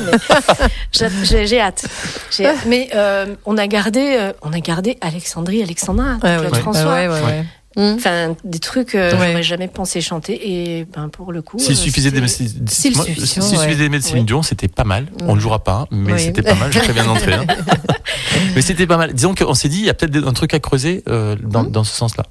[0.99, 1.09] mais
[1.45, 1.85] j'ai- hâte.
[2.31, 2.57] J'ai hâte.
[2.65, 6.59] Mais euh, on a gardé, euh, on a gardé Alexandrie, Alexandra, Ouais, Claude ouais.
[6.59, 6.99] François.
[7.75, 7.93] Ah ouais, ouais, ouais.
[7.93, 7.95] Mm.
[7.97, 9.17] Enfin, des trucs euh, Ouais.
[9.31, 10.39] j'aurais jamais pensé chanter
[10.79, 11.59] et ben pour le coup.
[11.59, 12.27] S'il euh, suffisait d'aimer
[14.01, 14.25] Céline.
[14.25, 15.07] Dion, c'était pas mal.
[15.23, 15.35] On Mm.
[15.35, 16.19] le jouera pas, mais Oui.
[16.21, 16.71] c'était pas mal.
[16.71, 17.33] Je préviens d'entrée.
[17.33, 17.45] hein.
[18.55, 19.13] mais c'était pas mal.
[19.13, 21.71] Disons qu'on s'est dit, il y a peut-être un truc à creuser euh, dans, Mm.
[21.71, 22.23] dans ce sens-là.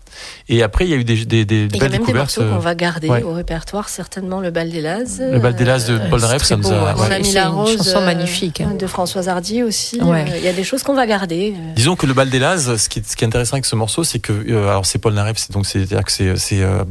[0.49, 1.91] Et après, il y a eu des, des, des Et Il y a belles même
[1.93, 2.17] des découvertes.
[2.39, 3.23] morceaux qu'on euh, va garder ouais.
[3.23, 5.21] au répertoire, certainement le bal des Laz.
[5.21, 6.71] Le bal des Las de euh, Paul très ça nous a.
[6.85, 6.93] ouais.
[6.99, 8.75] On a mis la une rose chanson magnifique, hein.
[8.79, 9.99] de Françoise Hardy aussi.
[10.01, 11.55] Il y a des choses qu'on va garder.
[11.77, 13.77] Disons que le bal des Laz, ce qui est, ce qui est intéressant avec ce
[13.77, 14.33] morceau, c'est que
[14.69, 16.85] alors c'est Paul Naref, c'est donc c'est-à-dire que c'est c'est euh,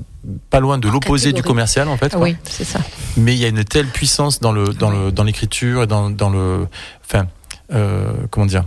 [0.49, 2.07] pas loin de l'opposé du commercial en fait.
[2.13, 2.21] Ah quoi.
[2.23, 2.79] Oui, c'est ça.
[3.17, 6.09] Mais il y a une telle puissance dans le dans le dans l'écriture et dans
[6.09, 6.67] dans le
[7.05, 7.27] enfin
[7.73, 8.65] euh, comment dire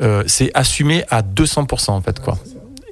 [0.00, 2.38] euh, c'est assumé à 200% en fait quoi.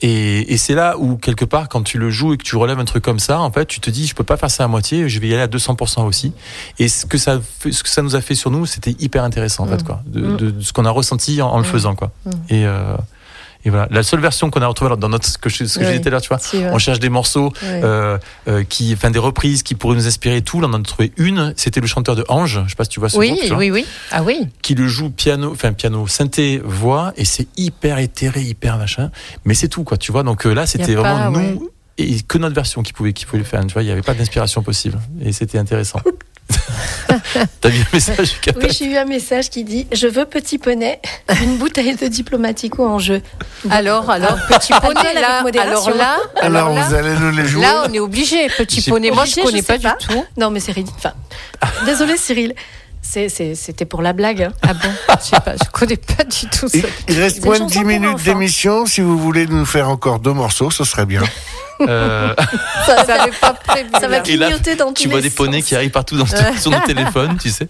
[0.03, 2.79] Et, et c'est là où quelque part quand tu le joues et que tu relèves
[2.79, 4.67] un truc comme ça, en fait, tu te dis je peux pas faire ça à
[4.67, 6.33] moitié, je vais y aller à 200% aussi.
[6.79, 9.25] Et ce que ça fait- ce que ça nous a fait sur nous, c'était hyper
[9.25, 9.87] intéressant en fait Mm.
[9.87, 10.37] quoi, de, Mm.
[10.39, 11.67] de- de ce qu'on a ressenti en, en le Mm.
[11.67, 12.13] faisant quoi.
[12.49, 12.97] Et euh,
[13.65, 13.89] Et voilà.
[13.91, 15.93] La seule version qu'on a retrouvée dans notre, ce que je, ce que je Oui.
[15.93, 16.71] disais tout à l'heure, tu vois, Si, ouais.
[16.73, 18.17] on cherche des morceaux, euh,
[18.49, 20.61] euh, qui, enfin des reprises qui pourraient nous inspirer et tout.
[20.61, 21.53] Là, on en a trouvé une.
[21.57, 22.61] C'était le chanteur de Ange.
[22.65, 23.87] Je sais pas si tu vois ce Oui, groupe, tu vois, oui, oui.
[24.11, 24.47] Ah oui.
[24.63, 29.11] qui le joue piano, enfin piano, synthé, voix, et c'est hyper éthéré, hyper machin.
[29.45, 29.97] Mais c'est tout, quoi.
[29.99, 30.23] Tu vois.
[30.23, 33.41] Donc euh, là, c'était vraiment pas, nous et que notre version qui pouvait, qui pouvait
[33.41, 33.61] le faire.
[33.67, 36.01] Tu vois, il y avait pas d'inspiration possible, et c'était intéressant.
[37.61, 41.01] T'as vu le message Oui, j'ai eu un message qui dit Je veux petit poney,
[41.43, 43.23] une bouteille de diplomatico en jeu.
[43.71, 47.63] Alors, alors, petit poney, là, alors là, Alors, alors là, vous allez nous les jouer
[47.63, 48.49] là, on est obligé.
[48.49, 49.97] Petit poney, moi, je Obligé, connais je pas, sais pas.
[50.01, 50.25] du tout.
[50.39, 50.97] Non, mais c'est ridicule.
[50.99, 51.15] Enfin,
[51.85, 52.55] désolé Cyril.
[53.03, 54.43] C'était pour la blague.
[54.43, 54.53] hein.
[54.63, 54.89] Ah bon?
[55.21, 56.79] Je sais pas, je connais pas du tout ça.
[56.79, 58.87] Il, il reste moins de 10 chanson pour minutes d'émission.
[58.87, 61.23] Si vous voulez nous faire encore deux morceaux, ce serait bien.
[61.89, 62.35] Euh,
[62.85, 63.89] Ça, Ça pas prévu.
[63.99, 64.19] ça va.
[64.27, 66.71] Et là, clignoter dans tous tu vois les des poneys qui arrivent partout dans, sur
[66.71, 67.69] nos téléphones, tu sais.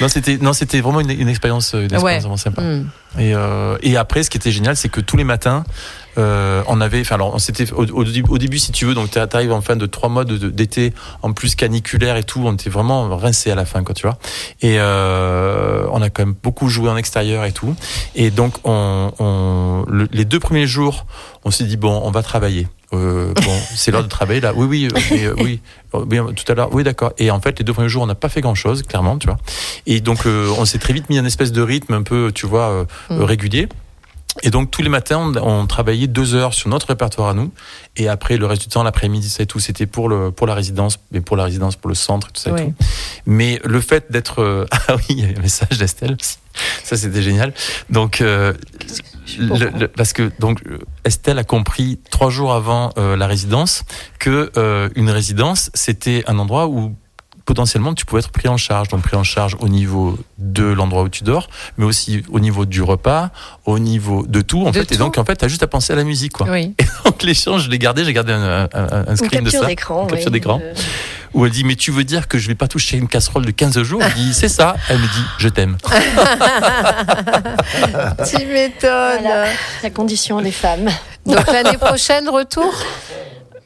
[0.00, 2.18] Non, c'était non, c'était vraiment une, une expérience, une expérience Ouais.
[2.20, 2.62] vraiment sympa.
[3.18, 5.64] Et, euh, et après, ce qui était génial, c'est que tous les matins,
[6.18, 9.10] euh, on avait, enfin, alors, c'était au, au début- au début, si tu veux, donc
[9.10, 10.92] t'a- t'arrives en fin de trois mois de- de- d'été,
[11.22, 14.18] en plus caniculaire et tout, on était vraiment rincé à la fin, quoi, tu vois.
[14.60, 17.74] Et euh, on a quand même beaucoup joué en extérieur et tout.
[18.14, 21.06] Et donc, on, on- le- les deux premiers jours,
[21.44, 22.68] on s'est dit bon, on va travailler.
[22.94, 24.52] Euh, bon, c'est l'heure de travailler là.
[24.54, 25.60] Oui, oui, euh, euh, oui,
[25.94, 26.68] Euh, oui, tout à l'heure.
[26.74, 27.12] Oui, d'accord.
[27.18, 29.26] Et en fait, les deux premiers jours, on n'a pas fait grand chose, clairement, tu
[29.28, 29.38] vois.
[29.86, 32.46] Et donc, euh, on s'est très vite mis un espèce de rythme un peu, tu
[32.46, 33.20] vois, euh, Mm.
[33.20, 33.68] euh, régulier.
[34.42, 37.52] Et donc tous les matins, on, on travaillait deux heures sur notre répertoire à nous,
[37.96, 40.54] et après le reste du temps, l'après-midi, ça et tout, c'était pour le pour la
[40.54, 42.74] résidence, mais pour la résidence, pour le centre, tout ça et tout.
[43.26, 46.38] Mais le fait d'être euh, ah oui, il y a eu un message d'Estelle, aussi.
[46.82, 47.52] ça c'était génial.
[47.90, 48.54] Donc euh,
[49.38, 50.62] le- le- parce que donc
[51.04, 53.84] Estelle a compris trois jours avant euh, la résidence
[54.18, 56.94] que euh, une résidence c'était un endroit où
[57.52, 61.02] potentiellement tu pouvais être pris en charge donc pris en charge au niveau de l'endroit
[61.02, 63.28] où tu dors mais aussi au niveau du repas
[63.66, 65.66] au niveau de tout en De fait et donc en fait tu as juste à
[65.66, 66.74] penser à la musique quoi Oui.
[67.04, 69.66] donc l'échange je l'ai gardé j'ai gardé un, un, un Une screen de capture ça
[69.66, 70.02] d'écran.
[70.04, 70.32] Une capture oui.
[70.32, 70.60] d'écran.
[70.62, 70.72] Euh,
[71.34, 73.50] où elle dit mais tu veux dire que je vais pas toucher une casserole de
[73.50, 74.00] 15 jours?
[74.02, 75.76] Je dis c'est ça elle me dit je t'aime
[78.28, 79.20] Tu m'étonnes.
[79.22, 79.44] Voilà.
[79.82, 80.88] La condition des femmes.
[81.26, 82.72] Donc l'année prochaine, retour?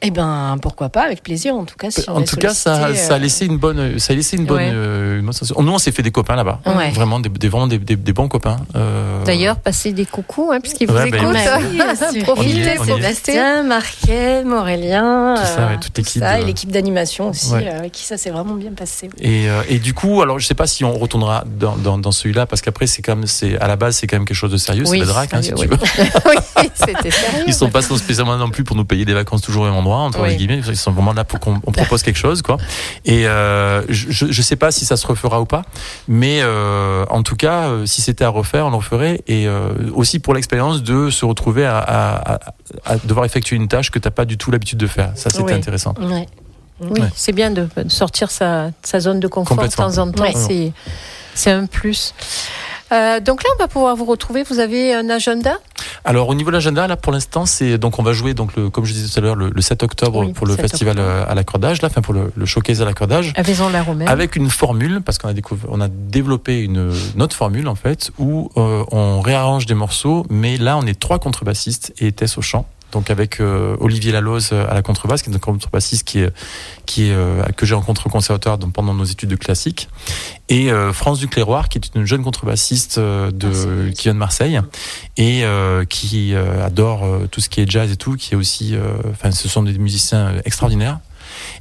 [0.01, 1.89] Eh ben, pourquoi pas, avec plaisir en tout cas.
[1.89, 4.45] Si on en tout cas, ça, a euh, laissé une bonne, ça a laissé une
[4.45, 4.71] bonne, Ouais.
[4.71, 5.61] euh, une bonne sensation.
[5.61, 6.59] Nous, on s'est fait des copains là-bas.
[6.67, 6.91] Ouais.
[6.91, 8.57] Vraiment, des, des- vraiment des, des- des bons copains.
[8.75, 11.33] Euh, D'ailleurs, passez des coucous, hein, puisqu'ils vous Ouais, bah, écoutent.
[11.33, 11.79] Bah oui,
[12.17, 12.77] est, Profitez.
[12.85, 17.67] Sébastien, Marquet, Aurélien, Tout ça, euh, ouais, toute tout l'équipe et l'équipe d'animation aussi, Ouais.
[17.67, 19.09] euh, avec qui ça s'est vraiment bien passé.
[19.19, 22.11] Et, euh, et du coup, alors je sais pas si on retournera dans, dans, dans
[22.11, 24.51] celui-là parce qu'après c'est quand même, c'est à la base c'est quand même quelque chose
[24.51, 25.79] de sérieux, Oui, c'est le drac, hein, si sérieux, tu oui.
[25.97, 26.03] veux.
[26.61, 27.43] oui, c'était sérieux.
[27.47, 30.21] Ils sont pas spécialement non plus pour nous payer des vacances toujours même endroit entre
[30.23, 30.35] Oui.
[30.35, 30.61] guillemets.
[30.67, 32.57] Ils sont vraiment là pour qu'on on propose quelque chose, quoi.
[33.05, 35.63] Et euh, je, je sais pas si ça se refera ou pas,
[36.07, 39.21] mais euh, en tout cas, euh, si c'était à refaire, on le ferait.
[39.27, 39.47] Et
[39.93, 42.39] aussi pour l'expérience de se retrouver à, à, à-
[42.85, 45.11] à devoir effectuer une tâche que t'as pas du tout l'habitude de faire.
[45.15, 45.53] Ça, c'était Oui.
[45.53, 45.93] intéressant.
[46.01, 46.27] Ouais.
[46.81, 47.07] Oui, Ouais.
[47.15, 50.23] c'est bien de, sortir sa, sa zone de confort de temps en temps.
[50.23, 50.71] Ouais.
[51.33, 52.13] C'est un plus.
[52.91, 54.43] Euh, donc là, on va pouvoir vous retrouver.
[54.43, 55.57] Vous avez un agenda?
[56.05, 58.69] Alors au niveau de l'agenda, là pour l'instant, c'est donc on va jouer donc le,
[58.69, 60.97] comme je disais tout à l'heure le, le 7 octobre Oui, pour le 7 festival
[60.99, 61.09] octobre.
[61.09, 63.33] euh, à l'accordage, là, enfin pour le, le showcase à l'accordage.
[63.35, 63.43] à
[64.07, 68.11] avec une formule parce qu'on a découvert, on a développé une, autre formule en fait
[68.19, 72.41] où euh, on réarrange des morceaux, mais là on est trois contrebassistes et Tess au
[72.41, 72.65] chant.
[72.97, 76.33] Donc avec euh, Olivier Laloze à la contrebasse, qui est un contrebassiste qui est,
[76.87, 79.87] qui est euh, que j'ai rencontré au conservatoire donc, pendant nos études de classique,
[80.49, 83.93] et euh, France Ducléroir, qui est une jeune contrebassiste euh, de Marseille.
[83.93, 84.61] qui vient de Marseille
[85.15, 88.35] et euh, qui euh, adore euh, tout ce qui est jazz et tout, qui est
[88.35, 90.97] aussi, euh, enfin ce sont des musiciens extraordinaires.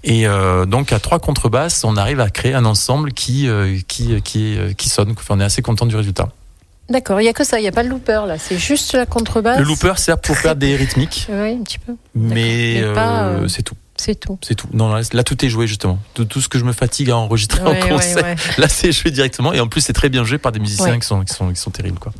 [0.04, 4.22] Et euh, donc à trois contrebasses, on arrive à créer un ensemble qui euh, qui
[4.22, 5.10] qui euh, qui sonne.
[5.10, 6.30] Enfin, on est assez content du résultat.
[6.88, 8.92] D'accord, il n'y a que ça, il n'y a pas le looper là, c'est juste
[8.94, 9.58] la contrebasse.
[9.58, 11.94] Le looper sert pour faire des rythmiques, Oui, un petit peu.
[12.14, 13.74] mais, euh, euh, c'est tout.
[13.98, 14.38] C'est tout.
[14.42, 14.68] C'est tout.
[14.74, 15.98] Non, là, là, tout est joué justement.
[16.12, 18.36] Tout, tout ce que je me fatigue à enregistrer Ouais, en concert, ouais.
[18.58, 19.52] là c'est joué directement.
[19.54, 21.60] Et en plus, c'est très bien joué par des musiciens qui sont qui sont qui
[21.60, 22.12] sont terribles quoi.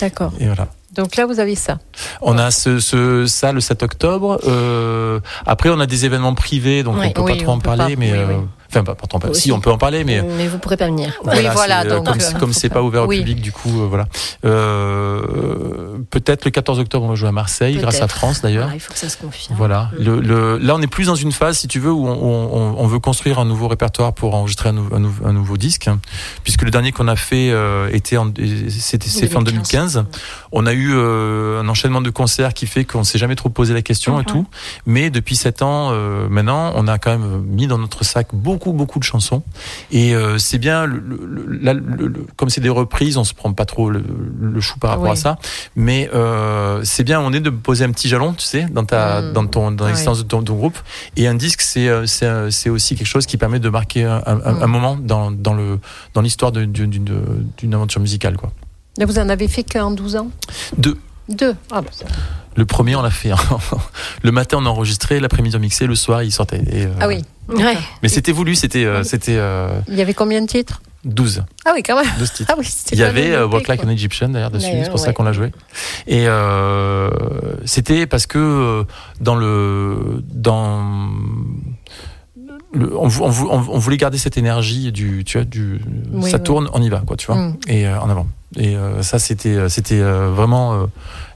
[0.00, 0.32] D'accord.
[0.38, 0.68] Et voilà.
[0.94, 1.78] Donc là, vous avez ça.
[2.22, 4.40] On a ce, ce ça le 7 octobre.
[4.46, 7.64] Euh, après, on a des événements privés, donc on peut Oui, pas trop en peut
[7.76, 8.00] parler, pas.
[8.00, 8.44] mais Oui, euh, oui.
[8.68, 9.30] Enfin pas, pas parler.
[9.30, 9.42] Aussi.
[9.42, 11.12] Si, on peut en parler, mais Mais vous pourrez pas venir.
[11.24, 13.18] Oui, voilà, euh, donc, comme, euh, c'est pas- pas ouvert au oui.
[13.18, 14.06] public, du coup, euh, voilà.
[14.44, 18.08] Euh, peut-être le 14 octobre, on va jouer à Marseille, grâce à.
[18.08, 18.64] France d'ailleurs.
[18.64, 19.56] Voilà, il faut que ça se confirme.
[19.58, 19.90] Voilà.
[19.98, 22.74] Le, le, là, on est plus dans une phase, si tu veux, où on, on,
[22.78, 25.88] on veut construire un nouveau répertoire pour enregistrer un, nou- un, nou- un nouveau disque,
[25.88, 25.98] hein.
[26.44, 28.32] puisque le dernier qu'on a fait euh, était en,
[28.70, 30.04] c'était c'est fait en 2015.
[30.52, 33.74] On a eu euh, un enchaînement de concerts qui fait qu'on s'est jamais trop posé
[33.74, 34.24] la question et Mhm.
[34.26, 34.46] tout.
[34.86, 38.55] Mais depuis sept ans, euh, maintenant, on a quand même mis dans notre sac beaucoup
[38.56, 39.42] beaucoup, beaucoup de chansons.
[39.90, 43.34] Et euh, c'est bien, le, le- là, le- le- comme c'est des reprises, on se
[43.34, 44.02] prend pas trop le,
[44.60, 45.10] chou par rapport Oui.
[45.10, 45.38] à ça.
[45.76, 49.20] Mais euh, c'est bien, on est de poser un petit jalon, tu sais, dans ta,
[49.20, 49.32] Mm.
[49.34, 50.78] dans ton, dans l'existence de ton, ton groupe.
[51.16, 54.22] Et un disque, c'est, euh, c'est, c'est aussi quelque chose qui permet de marquer un,
[54.26, 54.62] un- Mm.
[54.62, 55.78] un moment dans, dans le,
[56.14, 57.04] dans l'histoire d'une, d'une,
[57.58, 58.50] d'une aventure musicale, quoi.
[58.98, 60.30] Vous en avez fait qu'en 12 ans?
[60.78, 60.96] Deux.
[61.28, 61.54] Deux.
[61.70, 62.06] Ah, bah, ça-
[62.56, 63.30] Le premier, on l'a fait.
[64.22, 66.62] le matin, on a enregistré, l'après-midi, on mixait, le soir, il sortait.
[66.70, 67.22] Et, euh, ah oui.
[67.48, 67.76] Ouais.
[68.02, 70.80] Mais c'était voulu, c'était, euh, c'était euh, Il y avait combien de titres?
[71.04, 72.10] 12, Ah oui, quand même.
[72.18, 72.50] 12 titres.
[72.52, 73.88] Ah oui, c'était Il y avait le euh, EP, Walk Like quoi.
[73.88, 75.52] an Egyptian d'ailleurs dessus, c'est pour ça qu'on l'a joué.
[76.08, 77.08] Et euh,
[77.64, 78.84] c'était parce que
[79.20, 80.82] dans le dans
[82.72, 85.80] le, on, vou- on vou- on voulait garder cette énergie du tu vois du
[86.12, 86.42] Oui, ça oui.
[86.42, 87.56] tourne on y va quoi tu vois Mm.
[87.68, 90.86] et euh, en avant et euh, ça c'était euh, c'était euh, vraiment euh,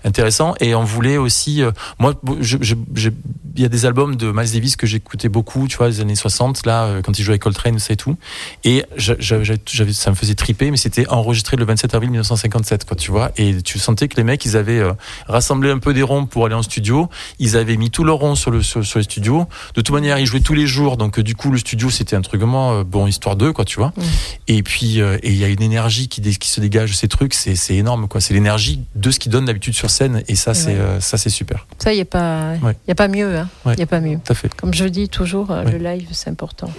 [0.04, 0.54] intéressant.
[0.60, 1.62] Et on voulait aussi
[1.98, 6.00] moi il y a des albums de Miles Davis que j'écoutais beaucoup tu vois les
[6.00, 8.16] années 60 là quand il jouait avec Coltrane ça et tout
[8.64, 13.32] et ça me faisait triper mais c'était enregistré le 27 avril 1957 quoi tu vois.
[13.36, 14.82] Et tu sentais que les mecs ils avaient
[15.26, 17.10] rassemblé un peu des ronds pour aller en studio.
[17.38, 19.46] Ils avaient mis tout leur rond sur le sur, sur les studios.
[19.74, 20.96] De toute manière ils jouaient tous les jours.
[20.96, 23.88] Donc du coup le studio c'était un truc vraiment bon histoire d'eux quoi tu vois.
[23.88, 24.02] Mm.
[24.48, 27.54] et puis et il y a une énergie qui, qui se dégage ces trucs c'est
[27.56, 30.74] c'est énorme quoi c'est l'énergie de ce qu'ils donnent d'habitude sur scène et ça c'est
[30.74, 30.78] Ouais.
[30.78, 32.52] euh, ça c'est super Ça, il n'y a, pas...
[32.62, 32.76] Ouais.
[32.86, 33.38] y a pas mieux.
[33.38, 33.48] hein.
[33.64, 33.74] Il Ouais.
[33.78, 34.18] y a pas mieux.
[34.22, 35.72] tout à fait Comme je dis toujours, euh, Ouais.
[35.72, 36.70] le live, c'est important.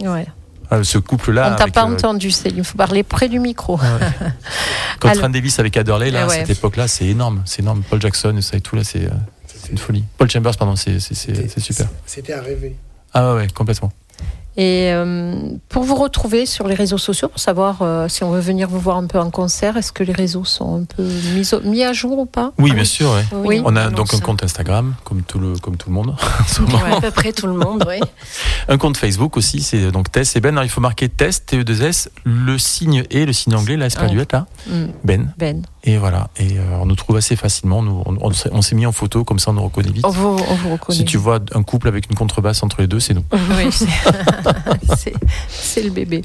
[0.00, 0.26] Ouais.
[0.70, 2.58] Ah, ce couple là On t'a pas entendu, Céline.
[2.58, 3.76] Il faut parler près du micro.
[5.00, 6.36] Coltrane Alors- Davis avec Adderley là Ah ouais.
[6.46, 9.06] cette époque là c'est énorme c'est énorme Paul Jackson et ça et tout là c'est
[9.06, 9.10] euh,
[9.46, 12.76] c'est une folie Paul Chambers pardon c'est c'est- c'est c'est super C'était à rêver.
[13.14, 13.90] ah ouais, ouais complètement
[14.56, 15.36] Et euh,
[15.68, 18.80] pour vous retrouver sur les réseaux sociaux, pour savoir euh, si on veut venir vous
[18.80, 21.84] voir un peu en concert, est-ce que les réseaux sont un peu mis, au- mis
[21.84, 22.52] à jour ou pas?
[22.58, 23.24] Oui bien sûr ouais.
[23.32, 23.62] Oui.
[23.64, 26.14] on a annonce donc un compte Instagram comme tout le comme tout le monde
[26.60, 26.96] moment.
[26.96, 28.00] À peu près tout le monde, oui.
[28.68, 30.50] Un compte Facebook aussi, c'est donc Tess et Ben.
[30.54, 34.46] Alors, il faut marquer Tess, TE2S, le signe et le signe anglais, la espagnolette là,
[34.68, 35.32] Hmm, Ben.
[35.38, 36.28] Ben, Et voilà.
[36.38, 37.82] Et euh, on nous trouve assez facilement.
[37.82, 40.04] Nous, on, on s'est- on s'est mis en photo, comme ça on nous reconnaît vite.
[40.04, 40.98] on vous, on vous reconnaît.
[40.98, 43.24] Si tu vois un couple avec une contrebasse entre les deux, c'est nous.
[43.32, 43.70] Oui,
[44.96, 46.22] c'est- le bébé.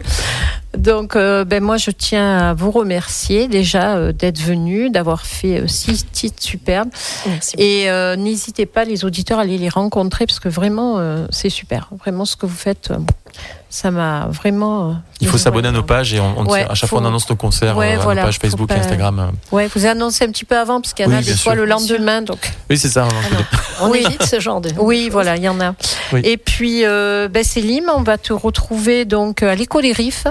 [0.78, 5.62] Donc, euh, ben moi, je tiens à vous remercier déjà euh, d'être venu, d'avoir fait
[5.62, 6.90] euh, six titres superbes.
[7.26, 7.56] Merci.
[7.58, 11.50] Et euh, n'hésitez pas, les auditeurs, à aller les rencontrer parce que vraiment, euh, c'est
[11.50, 11.90] super.
[11.98, 12.98] Vraiment, ce que vous faites, euh,
[13.70, 14.90] ça m'a vraiment.
[14.90, 17.06] euh, Il faut s'abonner à nos pages et on, on- Ouais, à chaque faut- fois
[17.06, 19.20] on annonce nos concerts Ouais, euh, à voilà, nos pages Facebook et pas- Instagram.
[19.20, 19.56] euh.
[19.56, 21.54] Ouais, vous annoncez un petit peu avant parce qu'il y en Oui, a des fois
[21.54, 21.56] sûr.
[21.56, 22.22] le lendemain.
[22.22, 23.08] Donc, Oui, c'est ça.
[23.82, 24.04] on Oui.
[24.06, 24.72] évite ce genre de.
[24.78, 25.74] Oui, voilà, il y en a.
[26.14, 26.22] Oui.
[26.24, 30.28] Et puis, euh, ben, Célim, on va te retrouver donc à l'écho des Riffs.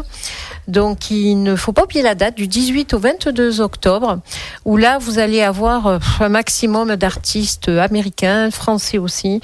[0.66, 4.20] Donc, il ne faut pas oublier la date du 18 au 22 octobre,
[4.64, 9.40] où là, vous allez avoir un maximum d'artistes américains, français aussi.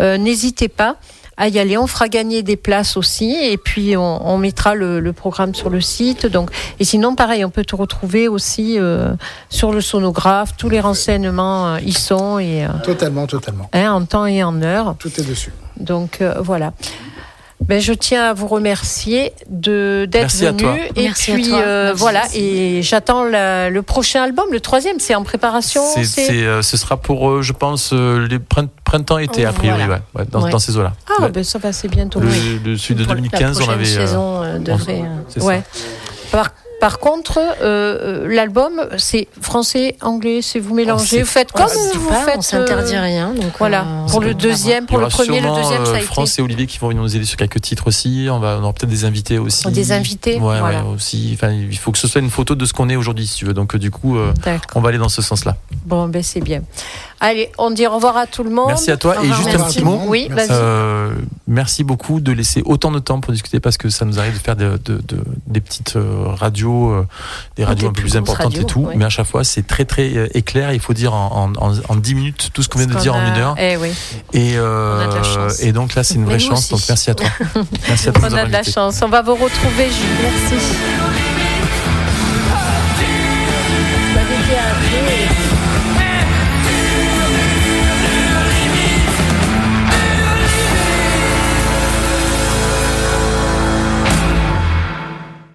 [0.00, 0.96] Euh, N'hésitez pas
[1.36, 1.76] à y aller.
[1.78, 5.70] On fera gagner des places aussi, et puis on, on mettra le, le programme sur
[5.70, 6.26] le site.
[6.26, 9.14] Donc, et sinon, pareil, on peut te retrouver aussi euh,
[9.48, 10.56] sur le sonographe.
[10.56, 13.68] Tous les renseignements euh, y sont et euh, Totalement, totalement.
[13.72, 14.96] hein, en temps et en heure.
[14.98, 15.52] Tout est dessus.
[15.78, 16.72] Donc euh, voilà.
[17.60, 20.62] Ben, je tiens à vous remercier de d'être Merci à venu.
[20.62, 20.74] toi.
[20.96, 21.58] Et Merci à puis toi.
[21.60, 22.00] euh, Merci.
[22.00, 22.22] voilà.
[22.34, 24.98] Et j'attends la- le prochain album, le troisième.
[24.98, 25.80] C'est en préparation.
[25.94, 29.52] C'est- c'est- c'est, euh, ce sera pour, euh, je pense, euh, les prin- printemps-été, a
[29.52, 29.94] priori, Voilà.
[30.14, 30.50] ouais, ouais, dans, Ouais.
[30.50, 30.92] dans ces eaux-là.
[31.08, 31.30] Ah Ouais.
[31.30, 32.20] ben ça va, c'est bientôt.
[32.20, 32.60] Le, oui.
[32.64, 33.84] le celui de Pour la 2015, on avait.
[33.84, 35.00] saison euh, devrait.
[35.02, 35.62] euh, c'est ça.
[36.32, 36.50] Par,
[36.80, 41.20] par contre, euh, euh, l'album, c'est français, anglais, c'est vous mélangez.
[41.20, 42.38] vous faites comme vous pas, faites.
[42.38, 43.32] on s'interdit euh, rien.
[43.34, 43.86] Donc Voilà.
[44.08, 46.06] pour le deuxième, pour le premier, le deuxième, ça a été.
[46.06, 48.28] France et Olivier qui vont venir nous aider sur quelques titres aussi.
[48.30, 49.66] On va, on aura peut-être des invités aussi.
[49.70, 50.84] Des invités, Ouais, voilà.
[50.84, 51.30] ouais, aussi.
[51.34, 53.44] Enfin, il faut que ce soit une photo de ce qu'on est aujourd'hui, si tu
[53.44, 53.54] veux.
[53.54, 54.32] Donc, du coup, euh,
[54.74, 55.56] on va aller dans ce sens-là.
[55.86, 56.62] Bon, ben c'est bien.
[57.26, 58.66] Allez, on dit au revoir à tout le monde.
[58.68, 59.16] Merci à toi.
[59.18, 59.76] Au Et juste un merci.
[59.76, 59.98] petit mot.
[60.06, 60.48] Oui, Merci.
[60.50, 60.58] vas-y.
[60.60, 61.14] Euh,
[61.48, 64.38] merci beaucoup de laisser autant de temps pour discuter parce que ça nous arrive de
[64.38, 67.06] faire de, de- de- des petites euh, radios, euh,
[67.56, 68.88] des radios des un peu plus importantes et radios, tout.
[68.94, 70.72] Mais à chaque fois, c'est très très euh, éclair.
[70.74, 73.14] Il faut dire en, en, en, en 10 minutes tout ce qu'on vient de dire
[73.14, 73.54] en une heure.
[73.58, 73.88] Eh oui.
[74.34, 75.60] Et, euh, On a de la chance.
[75.62, 76.58] et donc là, c'est une vraie chance.
[76.58, 76.70] aussi.
[76.72, 77.26] Donc merci à toi.
[77.88, 79.00] merci à toi On a de la chance.
[79.02, 80.30] On va vous retrouver, Jules.
[80.50, 81.33] Merci.